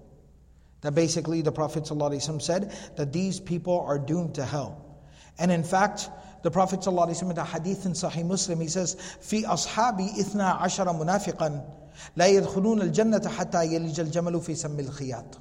[0.82, 5.00] That basically the Prophet ﷺ said that these people are doomed to hell.
[5.38, 6.08] And in fact,
[6.42, 10.92] the Prophet ﷺ in a hadith in Sahih Muslim, he says, في أصحابي إثنى عشر
[10.92, 11.64] منافقا
[12.16, 15.38] لا يدخلون الجنة حتى يلج الجمل في سم الخياط.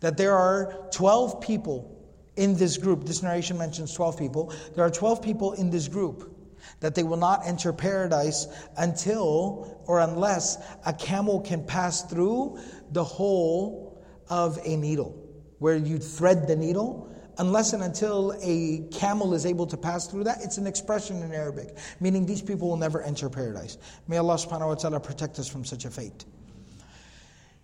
[0.00, 1.98] That there are 12 people
[2.36, 3.04] in this group.
[3.04, 4.54] This narration mentions 12 people.
[4.74, 6.34] There are 12 people in this group
[6.80, 12.58] that they will not enter paradise until or unless a camel can pass through
[12.92, 15.24] the hole of a needle.
[15.58, 20.24] Where you thread the needle, unless and until a camel is able to pass through
[20.24, 23.78] that, it's an expression in Arabic, meaning these people will never enter paradise.
[24.06, 26.24] May Allah subhanahu wa ta'ala protect us from such a fate.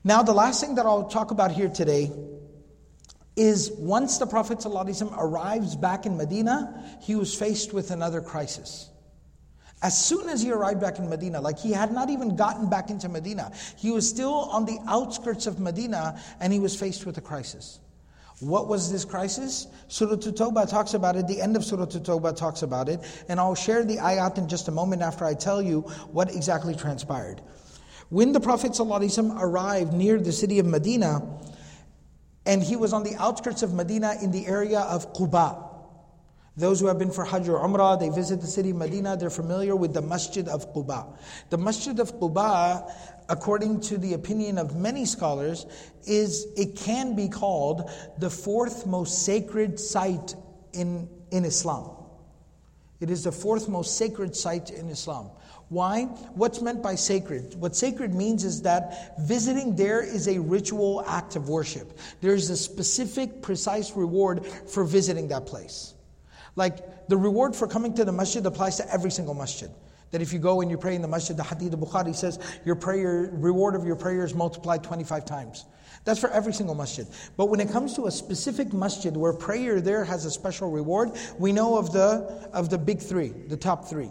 [0.07, 2.13] Now, the last thing that I'll talk about here today
[3.37, 8.91] is once the Prophet ﷺ arrives back in Medina, he was faced with another crisis.
[9.83, 12.91] As soon as he arrived back in Medina, like he had not even gotten back
[12.91, 17.17] into Medina, he was still on the outskirts of Medina and he was faced with
[17.17, 17.81] a crisis.
[18.41, 19.69] What was this crisis?
[19.89, 23.55] Surah At-Tawbah talks about it, the end of Surah At-Tawbah talks about it, and I'll
[23.55, 25.81] share the ayat in just a moment after I tell you
[26.13, 27.41] what exactly transpired.
[28.09, 31.23] When the Prophet ﷺ arrived near the city of Medina,
[32.47, 35.71] and he was on the outskirts of Medina in the area of Quba.
[36.57, 39.31] Those who have been for Hajj or Umrah, they visit the city of Medina, they're
[39.31, 41.17] familiar with the Masjid of Quba.
[41.51, 42.93] The Masjid of Quba,
[43.29, 45.67] according to the opinion of many scholars,
[46.07, 50.37] is it can be called the fourth most sacred site
[50.73, 51.91] in, in Islam.
[53.01, 55.31] It is the fourth most sacred site in Islam.
[55.69, 56.05] Why?
[56.35, 57.55] What's meant by sacred?
[57.57, 61.99] What sacred means is that visiting there is a ritual act of worship.
[62.21, 65.95] There's a specific, precise reward for visiting that place.
[66.57, 69.71] Like the reward for coming to the masjid applies to every single masjid.
[70.11, 72.39] That if you go and you pray in the masjid, the hadith of Bukhari says
[72.65, 75.65] your prayer, reward of your prayer is multiplied 25 times.
[76.05, 77.07] That's for every single masjid.
[77.37, 81.13] But when it comes to a specific masjid where prayer there has a special reward,
[81.39, 84.11] we know of the, of the big three, the top three,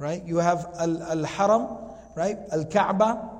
[0.00, 0.24] right?
[0.24, 1.68] You have Al, Al Haram,
[2.16, 2.38] right?
[2.50, 3.30] Al Kaaba,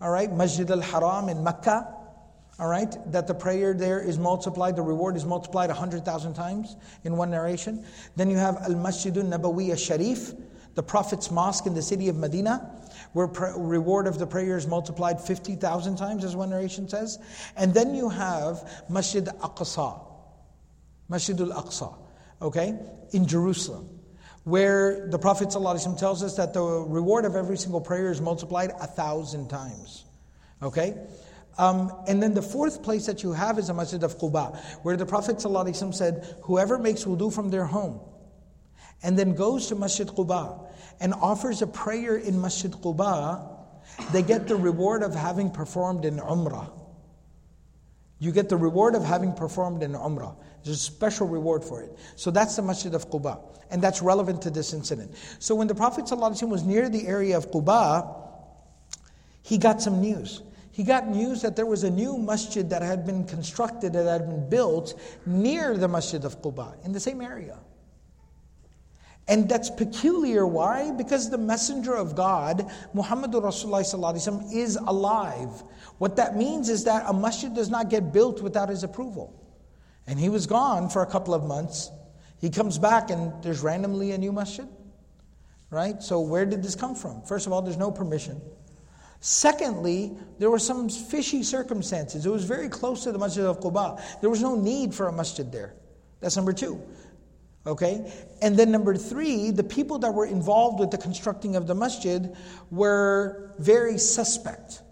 [0.00, 0.30] all right?
[0.30, 1.94] Masjid Al Haram in Mecca,
[2.58, 7.16] all right, that the prayer there is multiplied, the reward is multiplied 100,000 times in
[7.16, 7.86] one narration.
[8.16, 10.34] Then you have Al Masjidun Nabawi Sharif,
[10.74, 12.70] the Prophet's mosque in the city of Medina,
[13.12, 17.18] where pra- reward of the prayer is multiplied 50,000 times, as one narration says.
[17.56, 20.00] And then you have Masjid Aqsa,
[21.08, 21.96] Masjid al Aqsa,
[22.42, 22.78] okay,
[23.12, 23.99] in Jerusalem,
[24.44, 28.70] where the Prophet ﷺ tells us that the reward of every single prayer is multiplied
[28.80, 30.04] a thousand times,
[30.62, 30.96] okay?
[31.58, 34.96] Um, and then the fourth place that you have is the Masjid of Quba, where
[34.96, 38.00] the Prophet ﷺ said, Whoever makes wudu from their home
[39.02, 43.58] and then goes to Masjid Quba and offers a prayer in Masjid Quba,
[44.12, 46.70] they get the reward of having performed in Umrah.
[48.20, 50.36] You get the reward of having performed an Umrah.
[50.62, 51.98] There's a special reward for it.
[52.14, 53.40] So that's the Masjid of Quba.
[53.70, 55.16] And that's relevant to this incident.
[55.40, 58.16] So when the Prophet ﷺ was near the area of Quba,
[59.42, 63.04] he got some news he got news that there was a new masjid that had
[63.04, 67.58] been constructed, that had been built near the masjid of Quba, in the same area.
[69.30, 70.44] And that's peculiar.
[70.44, 70.90] Why?
[70.90, 75.62] Because the messenger of God, Muhammadur Rasulullah is alive.
[75.98, 79.40] What that means is that a masjid does not get built without his approval.
[80.08, 81.92] And he was gone for a couple of months.
[82.40, 84.66] He comes back and there's randomly a new masjid.
[85.70, 86.02] Right?
[86.02, 87.22] So where did this come from?
[87.22, 88.40] First of all, there's no permission.
[89.20, 92.26] Secondly, there were some fishy circumstances.
[92.26, 94.02] It was very close to the Masjid of Quba.
[94.20, 95.74] There was no need for a masjid there.
[96.20, 96.82] That's number two.
[97.66, 98.10] Okay?
[98.40, 102.34] And then number three, the people that were involved with the constructing of the masjid
[102.70, 104.82] were very suspect.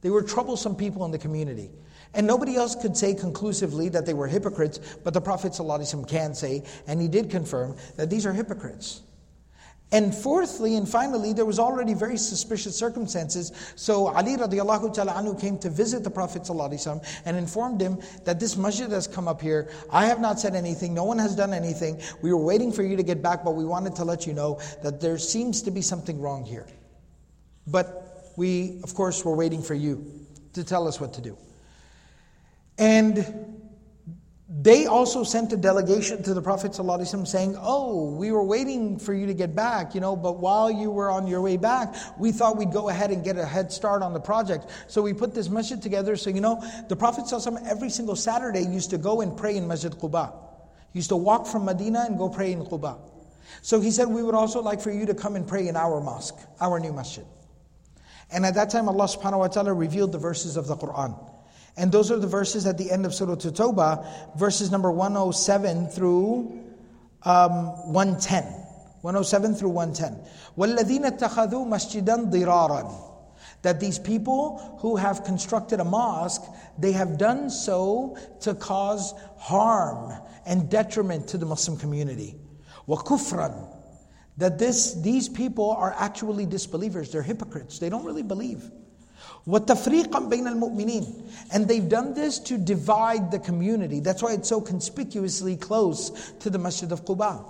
[0.00, 1.70] They were troublesome people in the community.
[2.14, 5.54] And nobody else could say conclusively that they were hypocrites, but the Prophet
[6.08, 9.02] can say, and he did confirm, that these are hypocrites.
[9.90, 13.52] And fourthly and finally, there was already very suspicious circumstances.
[13.74, 16.46] So Ali radiallahu ta'ala anhu came to visit the Prophet
[17.24, 19.70] and informed him that this masjid has come up here.
[19.90, 20.92] I have not said anything.
[20.92, 22.02] No one has done anything.
[22.20, 24.60] We were waiting for you to get back, but we wanted to let you know
[24.82, 26.66] that there seems to be something wrong here.
[27.66, 30.04] But we, of course, were waiting for you
[30.52, 31.36] to tell us what to do.
[32.76, 33.67] And
[34.50, 39.12] they also sent a delegation to the Prophet ﷺ saying, Oh, we were waiting for
[39.12, 42.32] you to get back, you know, but while you were on your way back, we
[42.32, 44.70] thought we'd go ahead and get a head start on the project.
[44.86, 46.16] So we put this masjid together.
[46.16, 49.68] So, you know, the Prophet ﷺ every single Saturday used to go and pray in
[49.68, 50.32] Masjid Quba.
[50.94, 52.98] He used to walk from Medina and go pray in Quba.
[53.60, 56.00] So he said, We would also like for you to come and pray in our
[56.00, 57.26] mosque, our new masjid.
[58.30, 61.18] And at that time, Allah subhanahu wa ta'ala revealed the verses of the Quran.
[61.77, 66.61] And those are the verses at the end of Surah At-Tawbah, verses number 107 through
[67.23, 68.43] um, 110.
[69.01, 70.19] 107 through 110.
[70.57, 73.13] وَالَّذِينَ اتَّخَذُوا مَسْجِدًا ضِرَارًا
[73.63, 76.43] that these people who have constructed a mosque,
[76.77, 80.13] they have done so to cause harm
[80.45, 82.35] and detriment to the Muslim community.
[82.87, 83.67] وَكُفْرًا
[84.37, 88.69] That this, these people are actually disbelievers, they're hypocrites, they don't really believe.
[89.47, 93.99] وَتَفْرِيقًا بَيْنَ الْمُؤْمِنِينَ And they've done this to divide the community.
[93.99, 97.43] That's why it's so conspicuously close to the Masjid of Quba.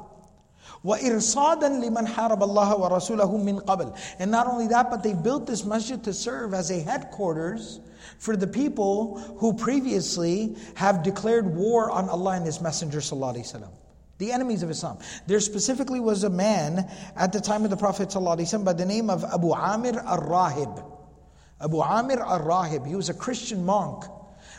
[0.83, 5.63] وَإِرْصَادًا لِمَنْ حَارَبَ اللَّهَ وَرَسُولَهُ مِنْ قَبْلِ And not only that, but they've built this
[5.63, 7.79] masjid to serve as a headquarters
[8.17, 13.65] for the people who previously have declared war on Allah and His Messenger ﷺ.
[14.17, 14.99] The enemies of Islam.
[15.25, 19.09] There specifically was a man at the time of the Prophet ﷺ by the name
[19.09, 20.83] of Abu Amir al-Rahib.
[21.60, 24.04] Abu Amir al-Rahib, he was a Christian monk,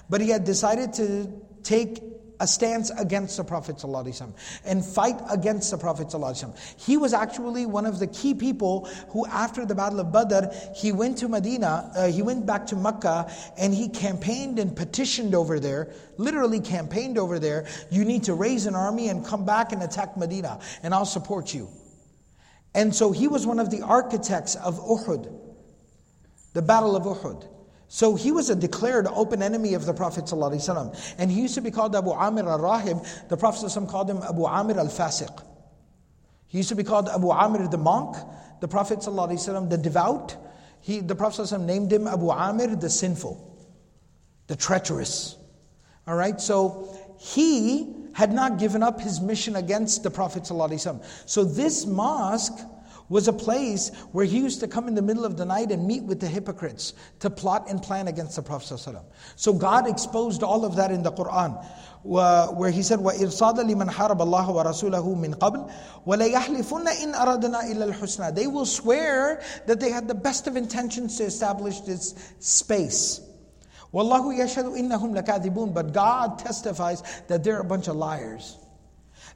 [0.09, 1.31] but he had decided to
[1.63, 2.01] take
[2.39, 4.33] a stance against the Prophet ﷺ
[4.63, 6.07] and fight against the Prophet.
[6.07, 6.57] ﷺ.
[6.79, 10.91] He was actually one of the key people who, after the Battle of Badr, he
[10.91, 15.59] went to Medina, uh, he went back to Mecca, and he campaigned and petitioned over
[15.59, 17.67] there, literally campaigned over there.
[17.89, 21.53] You need to raise an army and come back and attack Medina, and I'll support
[21.53, 21.67] you.
[22.74, 25.49] And so he was one of the architects of Uhud,
[26.59, 27.49] the Battle of Uhud.
[27.88, 31.14] So he was a declared open enemy of the Prophet ﷺ.
[31.18, 33.28] And he used to be called Abu Amir al Rahib.
[33.28, 35.45] The Prophet ﷺ called him Abu Amir al Fasiq.
[36.49, 38.16] He used to be called Abu Amir the monk.
[38.61, 40.36] The Prophet ﷺ, the devout.
[40.80, 43.59] He, the Prophet ﷺ named him Abu Amir the sinful,
[44.47, 45.36] the treacherous.
[46.07, 50.45] All right, so he had not given up his mission against the Prophet.
[50.45, 51.05] ﷺ.
[51.26, 52.59] So this mosque
[53.09, 55.86] was a place where he used to come in the middle of the night and
[55.86, 58.74] meet with the hypocrites to plot and plan against the Prophet.
[58.74, 59.05] ﷺ.
[59.36, 61.64] So God exposed all of that in the Quran.
[62.05, 65.70] where he said وَإِرْصَادَ لِمَنْ حَارَبَ اللَّهَ وَرَسُولَهُ مِنْ قَبْلِ
[66.07, 71.16] وَلَيَحْلِفُنَّ إِنْ أَرَدْنَا إِلَّا الْحُسْنَى They will swear that they had the best of intentions
[71.18, 73.20] to establish this space.
[73.95, 78.59] وَاللَّهُ يَشْهَدُ إِنَّهُمْ لَكَاذِبُونَ But God testifies that they're a bunch of liars.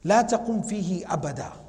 [0.05, 1.62] لَا تَقُمْ فِيهِ أَبَدًا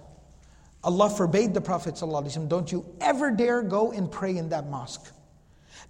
[0.85, 5.13] Allah forbade the Prophet ﷺ, don't you ever dare go and pray in that mosque.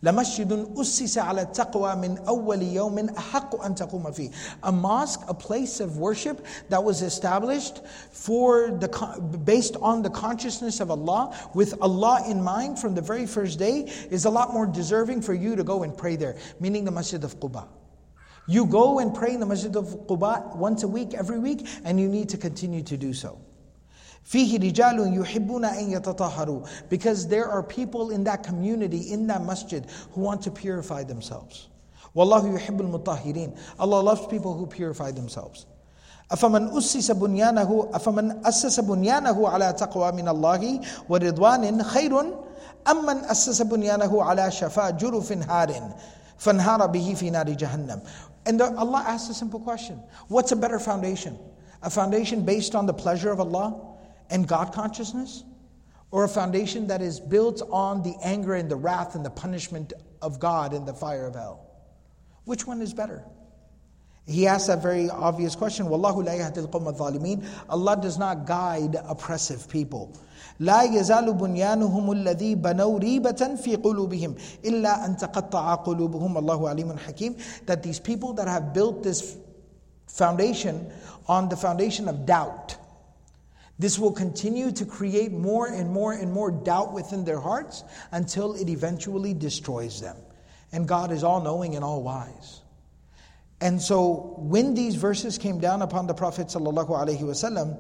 [0.03, 4.33] لمسجد أسس على التقوى من أول يوم أحق أن تقوم فيه.
[4.63, 8.89] A mosque, a place of worship that was established for the
[9.45, 13.83] based on the consciousness of Allah, with Allah in mind from the very first day,
[14.11, 16.37] is a lot more deserving for you to go and pray there.
[16.61, 17.69] Meaning the Masjid of Quba.
[18.49, 22.01] You go and pray in the Masjid of Quba once a week, every week, and
[22.01, 23.39] you need to continue to do so.
[24.25, 29.85] فيه رجال يحبون أن يتطهروا because there are people in that community in that masjid
[30.13, 31.69] who want to purify themselves
[32.15, 35.67] والله يحب المطهرين Allah loves people who purify themselves
[36.31, 42.21] أفمن أسس بنيانه أفمن أسس بنيانه على تقوى من الله ورضوان خير
[42.91, 45.91] أم من أسس بنيانه على شفا جرف هار
[46.39, 48.01] فانهار به في نار جهنم
[48.47, 51.39] And the, Allah asks a simple question What's a better foundation?
[51.83, 53.91] A foundation based on the pleasure of Allah
[54.31, 55.45] and God consciousness?
[56.11, 59.93] Or a foundation that is built on the anger and the wrath and the punishment
[60.21, 61.67] of God in the fire of hell?
[62.45, 63.25] Which one is better?
[64.27, 65.87] He asked that very obvious question.
[65.87, 70.13] Wallahu la yahdil qawm Allah does not guide oppressive people.
[70.61, 74.35] لا يزال بنيانهم الذي بنوا ريبة في قلوبهم
[74.65, 77.37] إلا أن تقطع قلوبهم الله عليم حكيم
[77.67, 79.37] that these people that have built this
[80.07, 80.91] foundation
[81.27, 82.77] on the foundation of doubt
[83.78, 88.54] this will continue to create more and more and more doubt within their hearts until
[88.54, 90.16] it eventually destroys them.
[90.72, 92.62] And God is all knowing and all wise.
[93.60, 97.78] And so when these verses came down upon the Prophet ﷺ,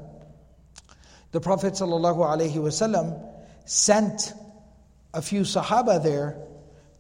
[1.31, 3.33] the Prophet ﷺ
[3.65, 4.33] sent
[5.13, 6.37] a few Sahaba there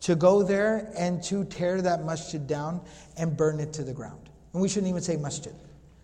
[0.01, 2.81] to go there and to tear that masjid down
[3.17, 4.29] and burn it to the ground.
[4.53, 5.55] And we shouldn't even say masjid,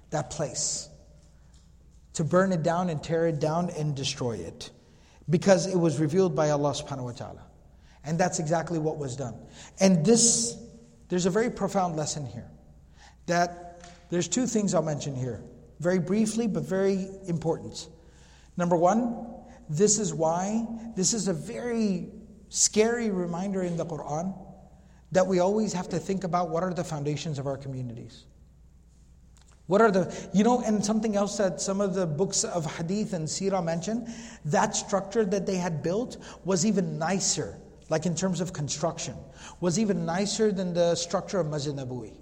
[0.10, 0.89] that place
[2.14, 4.70] to burn it down and tear it down and destroy it
[5.30, 7.43] because it was revealed by Allah subhanahu wa ta'ala.
[8.03, 9.36] And that's exactly what was done.
[9.80, 10.57] And this,
[11.09, 12.49] there's a very profound lesson here.
[13.28, 15.41] That there's two things I'll mention here,
[15.80, 17.88] very briefly, but very important.
[18.57, 19.26] Number one,
[19.70, 22.09] this is why, this is a very
[22.49, 24.38] scary reminder in the Quran
[25.14, 28.26] that we always have to think about what are the foundations of our communities.
[29.68, 33.14] What are the, you know, and something else that some of the books of hadith
[33.14, 34.12] and seerah mention,
[34.45, 37.57] that structure that they had built was even nicer,
[37.89, 39.16] like in terms of construction,
[39.59, 42.18] was even nicer than the structure of Masjid Nabawi.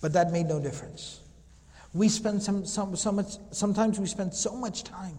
[0.00, 1.20] But that made no difference.
[1.92, 5.18] We spend some, some, so much, sometimes we spend so much time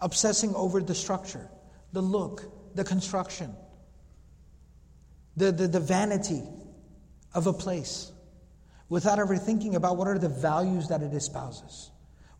[0.00, 1.48] obsessing over the structure,
[1.92, 3.54] the look, the construction,
[5.36, 6.42] the, the, the vanity
[7.34, 8.11] of a place
[8.92, 11.90] without ever thinking about what are the values that it espouses.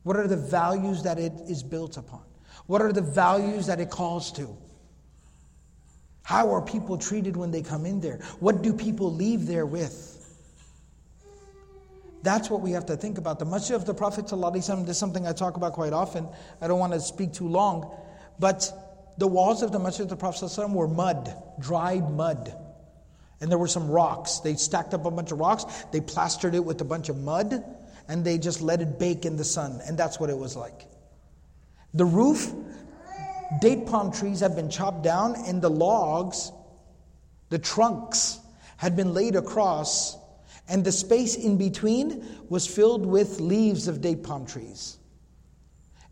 [0.03, 2.21] What are the values that it is built upon?
[2.67, 4.55] What are the values that it calls to?
[6.23, 8.19] How are people treated when they come in there?
[8.39, 9.97] What do people leave there with?
[12.23, 13.39] That's what we have to think about.
[13.39, 16.29] The Masjid of the Prophet, this is something I talk about quite often.
[16.61, 17.97] I don't want to speak too long.
[18.39, 18.71] But
[19.17, 22.55] the walls of the Masjid of the Prophet were mud, dried mud.
[23.43, 24.39] And there were some rocks.
[24.39, 27.63] They stacked up a bunch of rocks, they plastered it with a bunch of mud,
[28.09, 29.81] and they just let it bake in the sun.
[29.85, 30.87] And that's what it was like.
[31.93, 32.53] The roof,
[33.61, 36.53] date palm trees had been chopped down, and the logs,
[37.51, 38.39] the trunks,
[38.77, 40.17] had been laid across,
[40.69, 44.99] And the space in between was filled with leaves of date palm trees.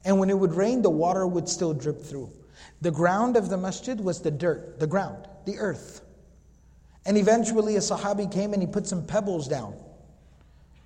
[0.05, 2.31] And when it would rain, the water would still drip through.
[2.81, 6.03] The ground of the masjid was the dirt, the ground, the earth.
[7.07, 9.75] And eventually a Sahabi came and he put some pebbles down.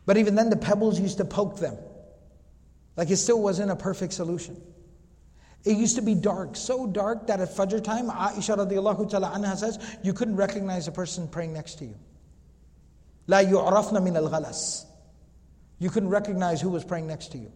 [0.06, 1.76] But even then, the pebbles used to poke them.
[2.96, 4.60] Like it still wasn't a perfect solution.
[5.64, 9.56] It used to be dark, so dark that at Fajr time, Aisha radiallahu ta'ala anha
[9.56, 11.96] says, you couldn't recognize the person praying next to you.
[13.26, 14.84] La yu'rafna min al-ghalas.
[15.78, 17.50] You couldn't recognize who was praying next to you.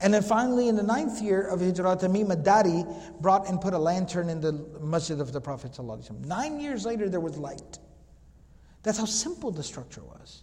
[0.00, 2.84] And then finally, in the ninth year of Hijrah, Tamim ad-Dari
[3.20, 5.78] brought and put a lantern in the masjid of the Prophet.
[6.20, 7.78] Nine years later, there was light.
[8.82, 10.42] That's how simple the structure was.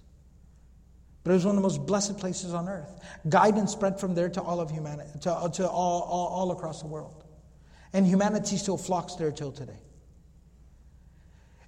[1.24, 2.99] But it was one of the most blessed places on earth.
[3.30, 6.82] Guidance spread from there to all of humanity, to, uh, to all, all, all across
[6.82, 7.24] the world.
[7.93, 9.80] And humanity still flocks there till today.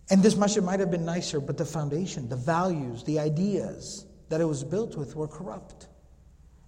[0.09, 4.41] And this masjid might have been nicer, but the foundation, the values, the ideas that
[4.41, 5.87] it was built with were corrupt.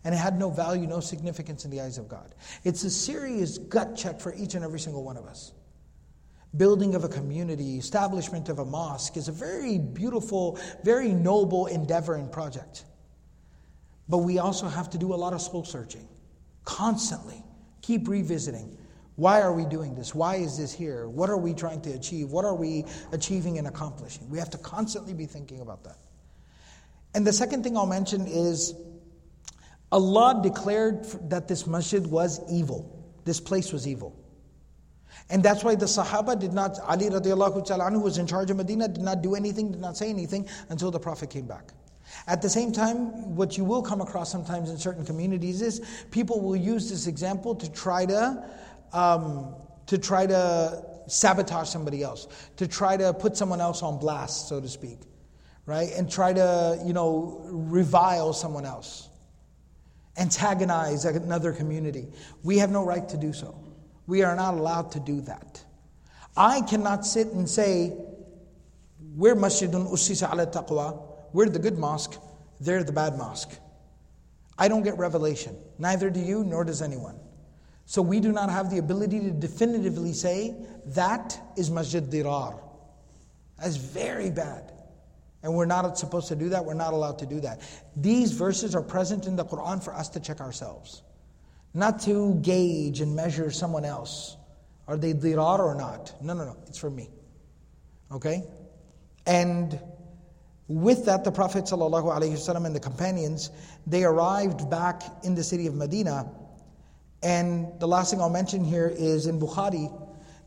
[0.05, 2.35] And it had no value, no significance in the eyes of God.
[2.63, 5.51] It's a serious gut check for each and every single one of us.
[6.55, 12.15] Building of a community, establishment of a mosque is a very beautiful, very noble endeavor
[12.15, 12.85] and project.
[14.07, 16.07] But we also have to do a lot of soul searching
[16.63, 17.43] constantly.
[17.81, 18.77] Keep revisiting.
[19.15, 20.13] Why are we doing this?
[20.13, 21.07] Why is this here?
[21.07, 22.31] What are we trying to achieve?
[22.31, 24.29] What are we achieving and accomplishing?
[24.29, 25.97] We have to constantly be thinking about that.
[27.15, 28.75] And the second thing I'll mention is
[29.95, 32.79] Allah declared that this masjid was evil.
[33.23, 34.13] This place was evil.
[35.29, 38.57] And that's why the Sahaba did not, Ali radiallahu ta'ala who was in charge of
[38.57, 41.71] Medina, did not do anything, did not say anything until the Prophet came back.
[42.27, 45.79] At the same time, what you will come across sometimes in certain communities is
[46.11, 48.43] people will use this example to try to,
[48.91, 52.27] um, to try to sabotage somebody else,
[52.57, 54.99] to try to put someone else on blast, so to speak,
[55.65, 55.89] right?
[55.95, 59.07] And try to, you know, revile someone else,
[60.17, 62.07] antagonize another community.
[62.43, 63.59] We have no right to do so.
[64.07, 65.63] We are not allowed to do that.
[66.37, 67.93] I cannot sit and say,
[69.15, 71.01] we're Masjidun Ussisa ala Taqwa,
[71.33, 72.19] we're the good mosque,
[72.59, 73.57] they're the bad mosque.
[74.57, 75.55] I don't get revelation.
[75.79, 77.19] Neither do you, nor does anyone.
[77.85, 80.55] So we do not have the ability to definitively say
[80.87, 82.59] that is Masjid Dhirar.
[83.59, 84.71] That's very bad.
[85.45, 86.65] And we're not supposed to do that.
[86.65, 87.61] We're not allowed to do that.
[87.95, 91.03] These verses are present in the Quran for us to check ourselves
[91.75, 94.37] not to gauge and measure someone else.
[94.87, 96.15] Are they dhirar or not?
[96.21, 96.57] No, no, no.
[96.67, 97.09] It's for me.
[98.11, 98.43] Okay?
[99.27, 99.77] And
[100.69, 103.51] with that, the Prophet ﷺ and the companions,
[103.85, 106.31] they arrived back in the city of Medina.
[107.21, 109.91] And the last thing I'll mention here is in Bukhari,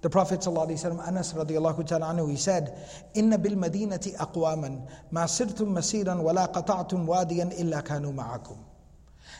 [0.01, 2.77] the Prophet ﷺ, Anas radiallahu ta'ala anhu, he said,
[3.15, 8.57] إِنَّ بِالْمَدِينَةِ أَقْوَامًا مَا سِرْتُم مَسِيرًا وَلَا قَطَعْتُم وَادِيًا إِلَّا كَانُوا مَعَكُمْ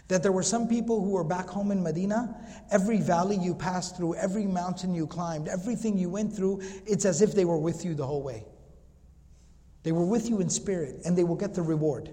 [0.08, 2.36] that there were some people who were back home in Medina,
[2.72, 7.22] every valley you passed through, every mountain you climbed, everything you went through, it's as
[7.22, 8.46] if they were with you the whole way.
[9.84, 12.10] They were with you in spirit, and they will get the reward.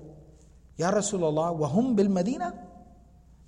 [0.76, 2.54] Ya Rasulullah, wahum bil Medina?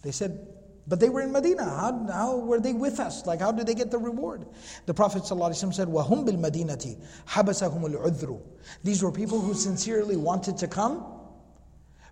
[0.03, 0.47] They said,
[0.88, 1.66] but they were in Medina.
[1.66, 3.26] How, how were they with us?
[3.26, 4.46] Like, how did they get the reward?
[4.86, 8.42] The Prophet ﷺ said, bil Madinati, habasahum al.
[8.84, 11.06] These were people who sincerely wanted to come,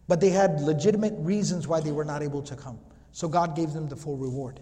[0.08, 2.80] but they had legitimate reasons why they were not able to come.
[3.14, 4.60] So God gave them the full reward.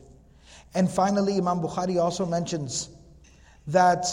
[0.76, 2.89] And finally, Imam Bukhari also mentions
[3.68, 4.05] that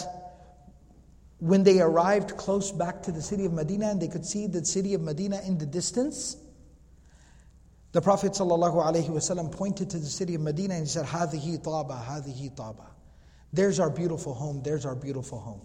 [1.37, 4.65] when they arrived close back to the city of Medina and they could see the
[4.65, 6.37] city of Medina in the distance,
[7.92, 12.54] the Prophet ﷺ pointed to the city of Medina and he said, Hadihi taba, hadihi
[12.54, 12.86] taba.
[13.52, 15.62] There's our beautiful home, there's our beautiful home.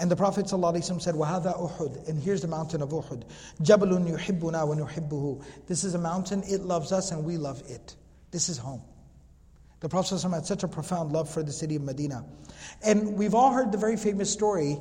[0.00, 2.08] And the Prophet ﷺ said, وَهَذَا Uhud.
[2.08, 3.24] And here's the mountain of Uhud.
[3.62, 7.94] جَبَلٌ يُحِبُّنَا وَنُحِبُّهُ This is a mountain, it loves us and we love it.
[8.30, 8.82] This is home.
[9.80, 12.24] The Prophet ﷺ had such a profound love for the city of Medina.
[12.84, 14.78] And we've all heard the very famous story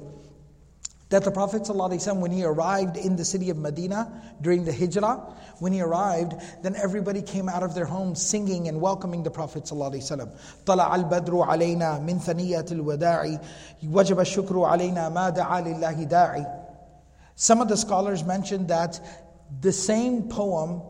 [1.11, 5.33] that the Prophet ﷺ, when he arrived in the city of Medina during the Hijrah,
[5.59, 6.33] when he arrived,
[6.63, 10.29] then everybody came out of their homes singing and welcoming the Prophet ﷺ.
[10.65, 13.39] طلع البدر علينا من ثنية الوداع
[13.83, 16.45] وجب الشكر علينا ما دعا لله داعي.
[17.35, 18.99] Some of the scholars mentioned that
[19.61, 20.81] the same poem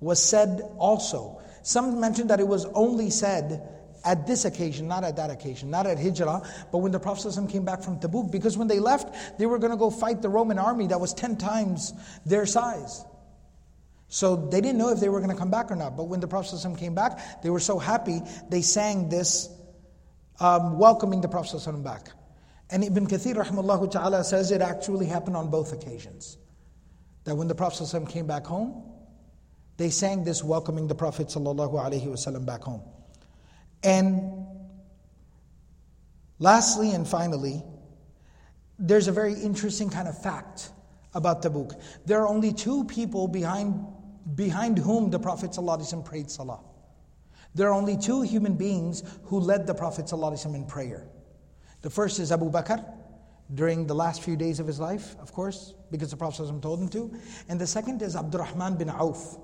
[0.00, 1.42] was said also.
[1.62, 3.60] Some mentioned that it was only said
[4.03, 6.41] at this occasion, not at that occasion, not at Hijrah,
[6.71, 9.71] but when the Prophet came back from Tabuk, because when they left, they were going
[9.71, 11.93] to go fight the Roman army that was 10 times
[12.25, 13.05] their size.
[14.07, 15.95] So they didn't know if they were going to come back or not.
[15.95, 19.49] But when the Prophet came back, they were so happy, they sang this,
[20.39, 22.09] um, welcoming the Prophet back.
[22.69, 26.37] And Ibn Kathir rahimahullah ta'ala says it actually happened on both occasions.
[27.23, 28.83] That when the Prophet came back home,
[29.77, 32.81] they sang this welcoming the Prophet ﷺ back home.
[33.82, 34.46] And
[36.38, 37.62] lastly and finally,
[38.78, 40.70] there's a very interesting kind of fact
[41.14, 41.80] about Tabuk.
[42.04, 43.86] There are only two people behind,
[44.34, 46.60] behind whom the Prophet ﷺ prayed salah.
[47.54, 51.08] There are only two human beings who led the Prophet ﷺ in prayer.
[51.80, 52.84] The first is Abu Bakr
[53.54, 56.80] during the last few days of his life, of course, because the Prophet ﷺ told
[56.80, 57.18] him to.
[57.48, 59.38] And the second is Abdurrahman bin Auf.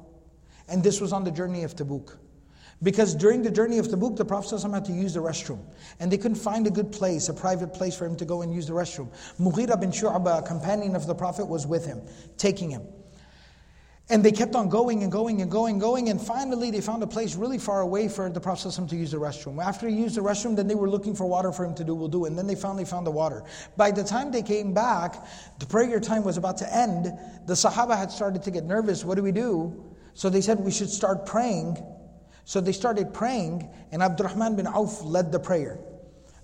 [0.69, 2.19] And this was on the journey of Tabuk.
[2.84, 5.60] Because during the journey of Tabuk, the Prophet ﷺ had to use the restroom.
[6.00, 8.54] And they couldn't find a good place, a private place for him to go and
[8.54, 9.10] use the restroom.
[9.40, 12.02] Mughira bin Shu'bah, a companion of the Prophet, was with him,
[12.38, 12.84] taking him.
[14.10, 17.04] And they kept on going and going and going and going, and finally they found
[17.04, 19.62] a place really far away for the Prophet to use the restroom.
[19.62, 21.94] After he used the restroom, then they were looking for water for him to do
[21.94, 23.44] wudu, and then they finally found the water.
[23.76, 25.26] By the time they came back,
[25.60, 27.06] the prayer time was about to end.
[27.48, 29.04] The Sahaba had started to get nervous.
[29.04, 29.84] What do we do?
[30.14, 31.78] So they said we should start praying.
[32.48, 35.80] So they started praying, and Abdurrahman bin Auf led the prayer.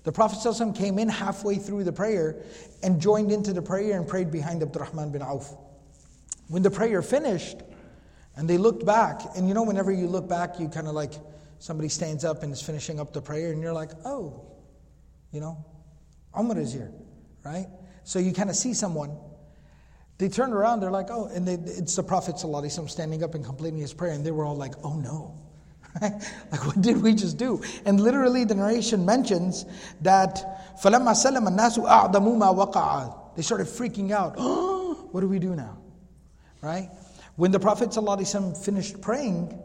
[0.04, 2.44] The Prophet came in halfway through the prayer
[2.84, 5.56] and joined into the prayer and prayed behind Abdurrahman bin Auf.
[6.50, 7.56] When the prayer finished,
[8.36, 11.14] and they looked back, and you know, whenever you look back, you kind of like
[11.60, 14.44] somebody stands up and is finishing up the prayer, and you're like, oh,
[15.32, 15.64] you know,
[16.38, 16.92] Umar is here,
[17.46, 17.68] right?
[18.04, 19.16] So you kind of see someone.
[20.18, 23.46] They turned around, they're like, oh, and they, it's the Prophet ﷺ standing up and
[23.46, 25.40] completing his prayer, and they were all like, oh no.
[26.03, 27.63] like, what did we just do?
[27.85, 29.65] And literally, the narration mentions
[30.03, 34.35] that فَلَمَّا سَلَمَ النَّاسُ أَعْدَمُوا مَا وَقَعَ They started freaking out.
[34.37, 35.79] Oh, what do we do now?
[36.63, 36.89] right?
[37.37, 39.59] When the Prophet ﷺ finished praying,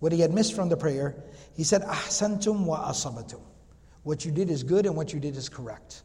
[0.00, 1.22] what he had missed from the prayer,
[1.54, 3.40] he said, Ahsantum wa asabatum.
[4.02, 6.02] What you did is good and what you did is correct.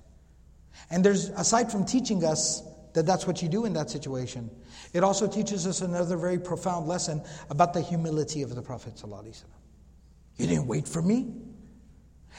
[0.91, 2.61] And there's, aside from teaching us
[2.93, 4.51] that that's what you do in that situation,
[4.93, 8.95] it also teaches us another very profound lesson about the humility of the Prophet.
[8.95, 9.43] ﷺ.
[10.39, 11.33] You didn't wait for me?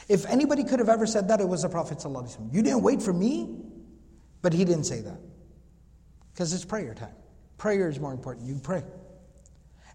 [0.09, 1.99] If anybody could have ever said that, it was the Prophet.
[1.99, 2.53] ﷺ.
[2.53, 3.57] You didn't wait for me?
[4.43, 5.19] But he didn't say that.
[6.33, 7.15] Because it's prayer time.
[7.57, 8.47] Prayer is more important.
[8.47, 8.85] You pray.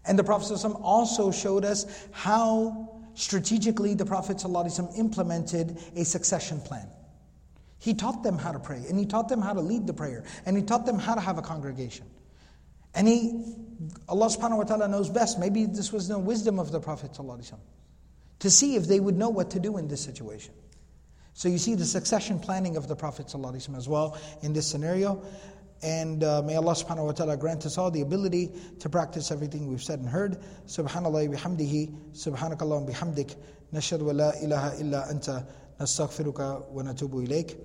[0.04, 6.60] And the Prophet ﷺ also showed us how strategically the Prophet ﷺ implemented a succession
[6.60, 6.88] plan.
[7.78, 10.24] He taught them how to pray, and he taught them how to lead the prayer,
[10.46, 12.06] and he taught them how to have a congregation.
[12.94, 13.54] And he,
[14.08, 15.38] Allah subhanahu wa ta'ala knows best.
[15.38, 17.54] Maybe this was the wisdom of the Prophet ﷺ,
[18.39, 20.53] to see if they would know what to do in this situation.
[21.33, 25.23] So you see the succession planning of the Prophet ﷺ as well in this scenario.
[25.83, 29.67] And uh, may Allah subhanahu wa ta'ala grant us all the ability to practice everything
[29.67, 30.41] we've said and heard.
[30.65, 33.35] Subhanallah bihamdihi, subhanakallah bihamdik,
[33.71, 35.45] nashadu wa la ilaha illa anta,
[35.79, 37.55] nastaghfiruka wa natubu ilayk.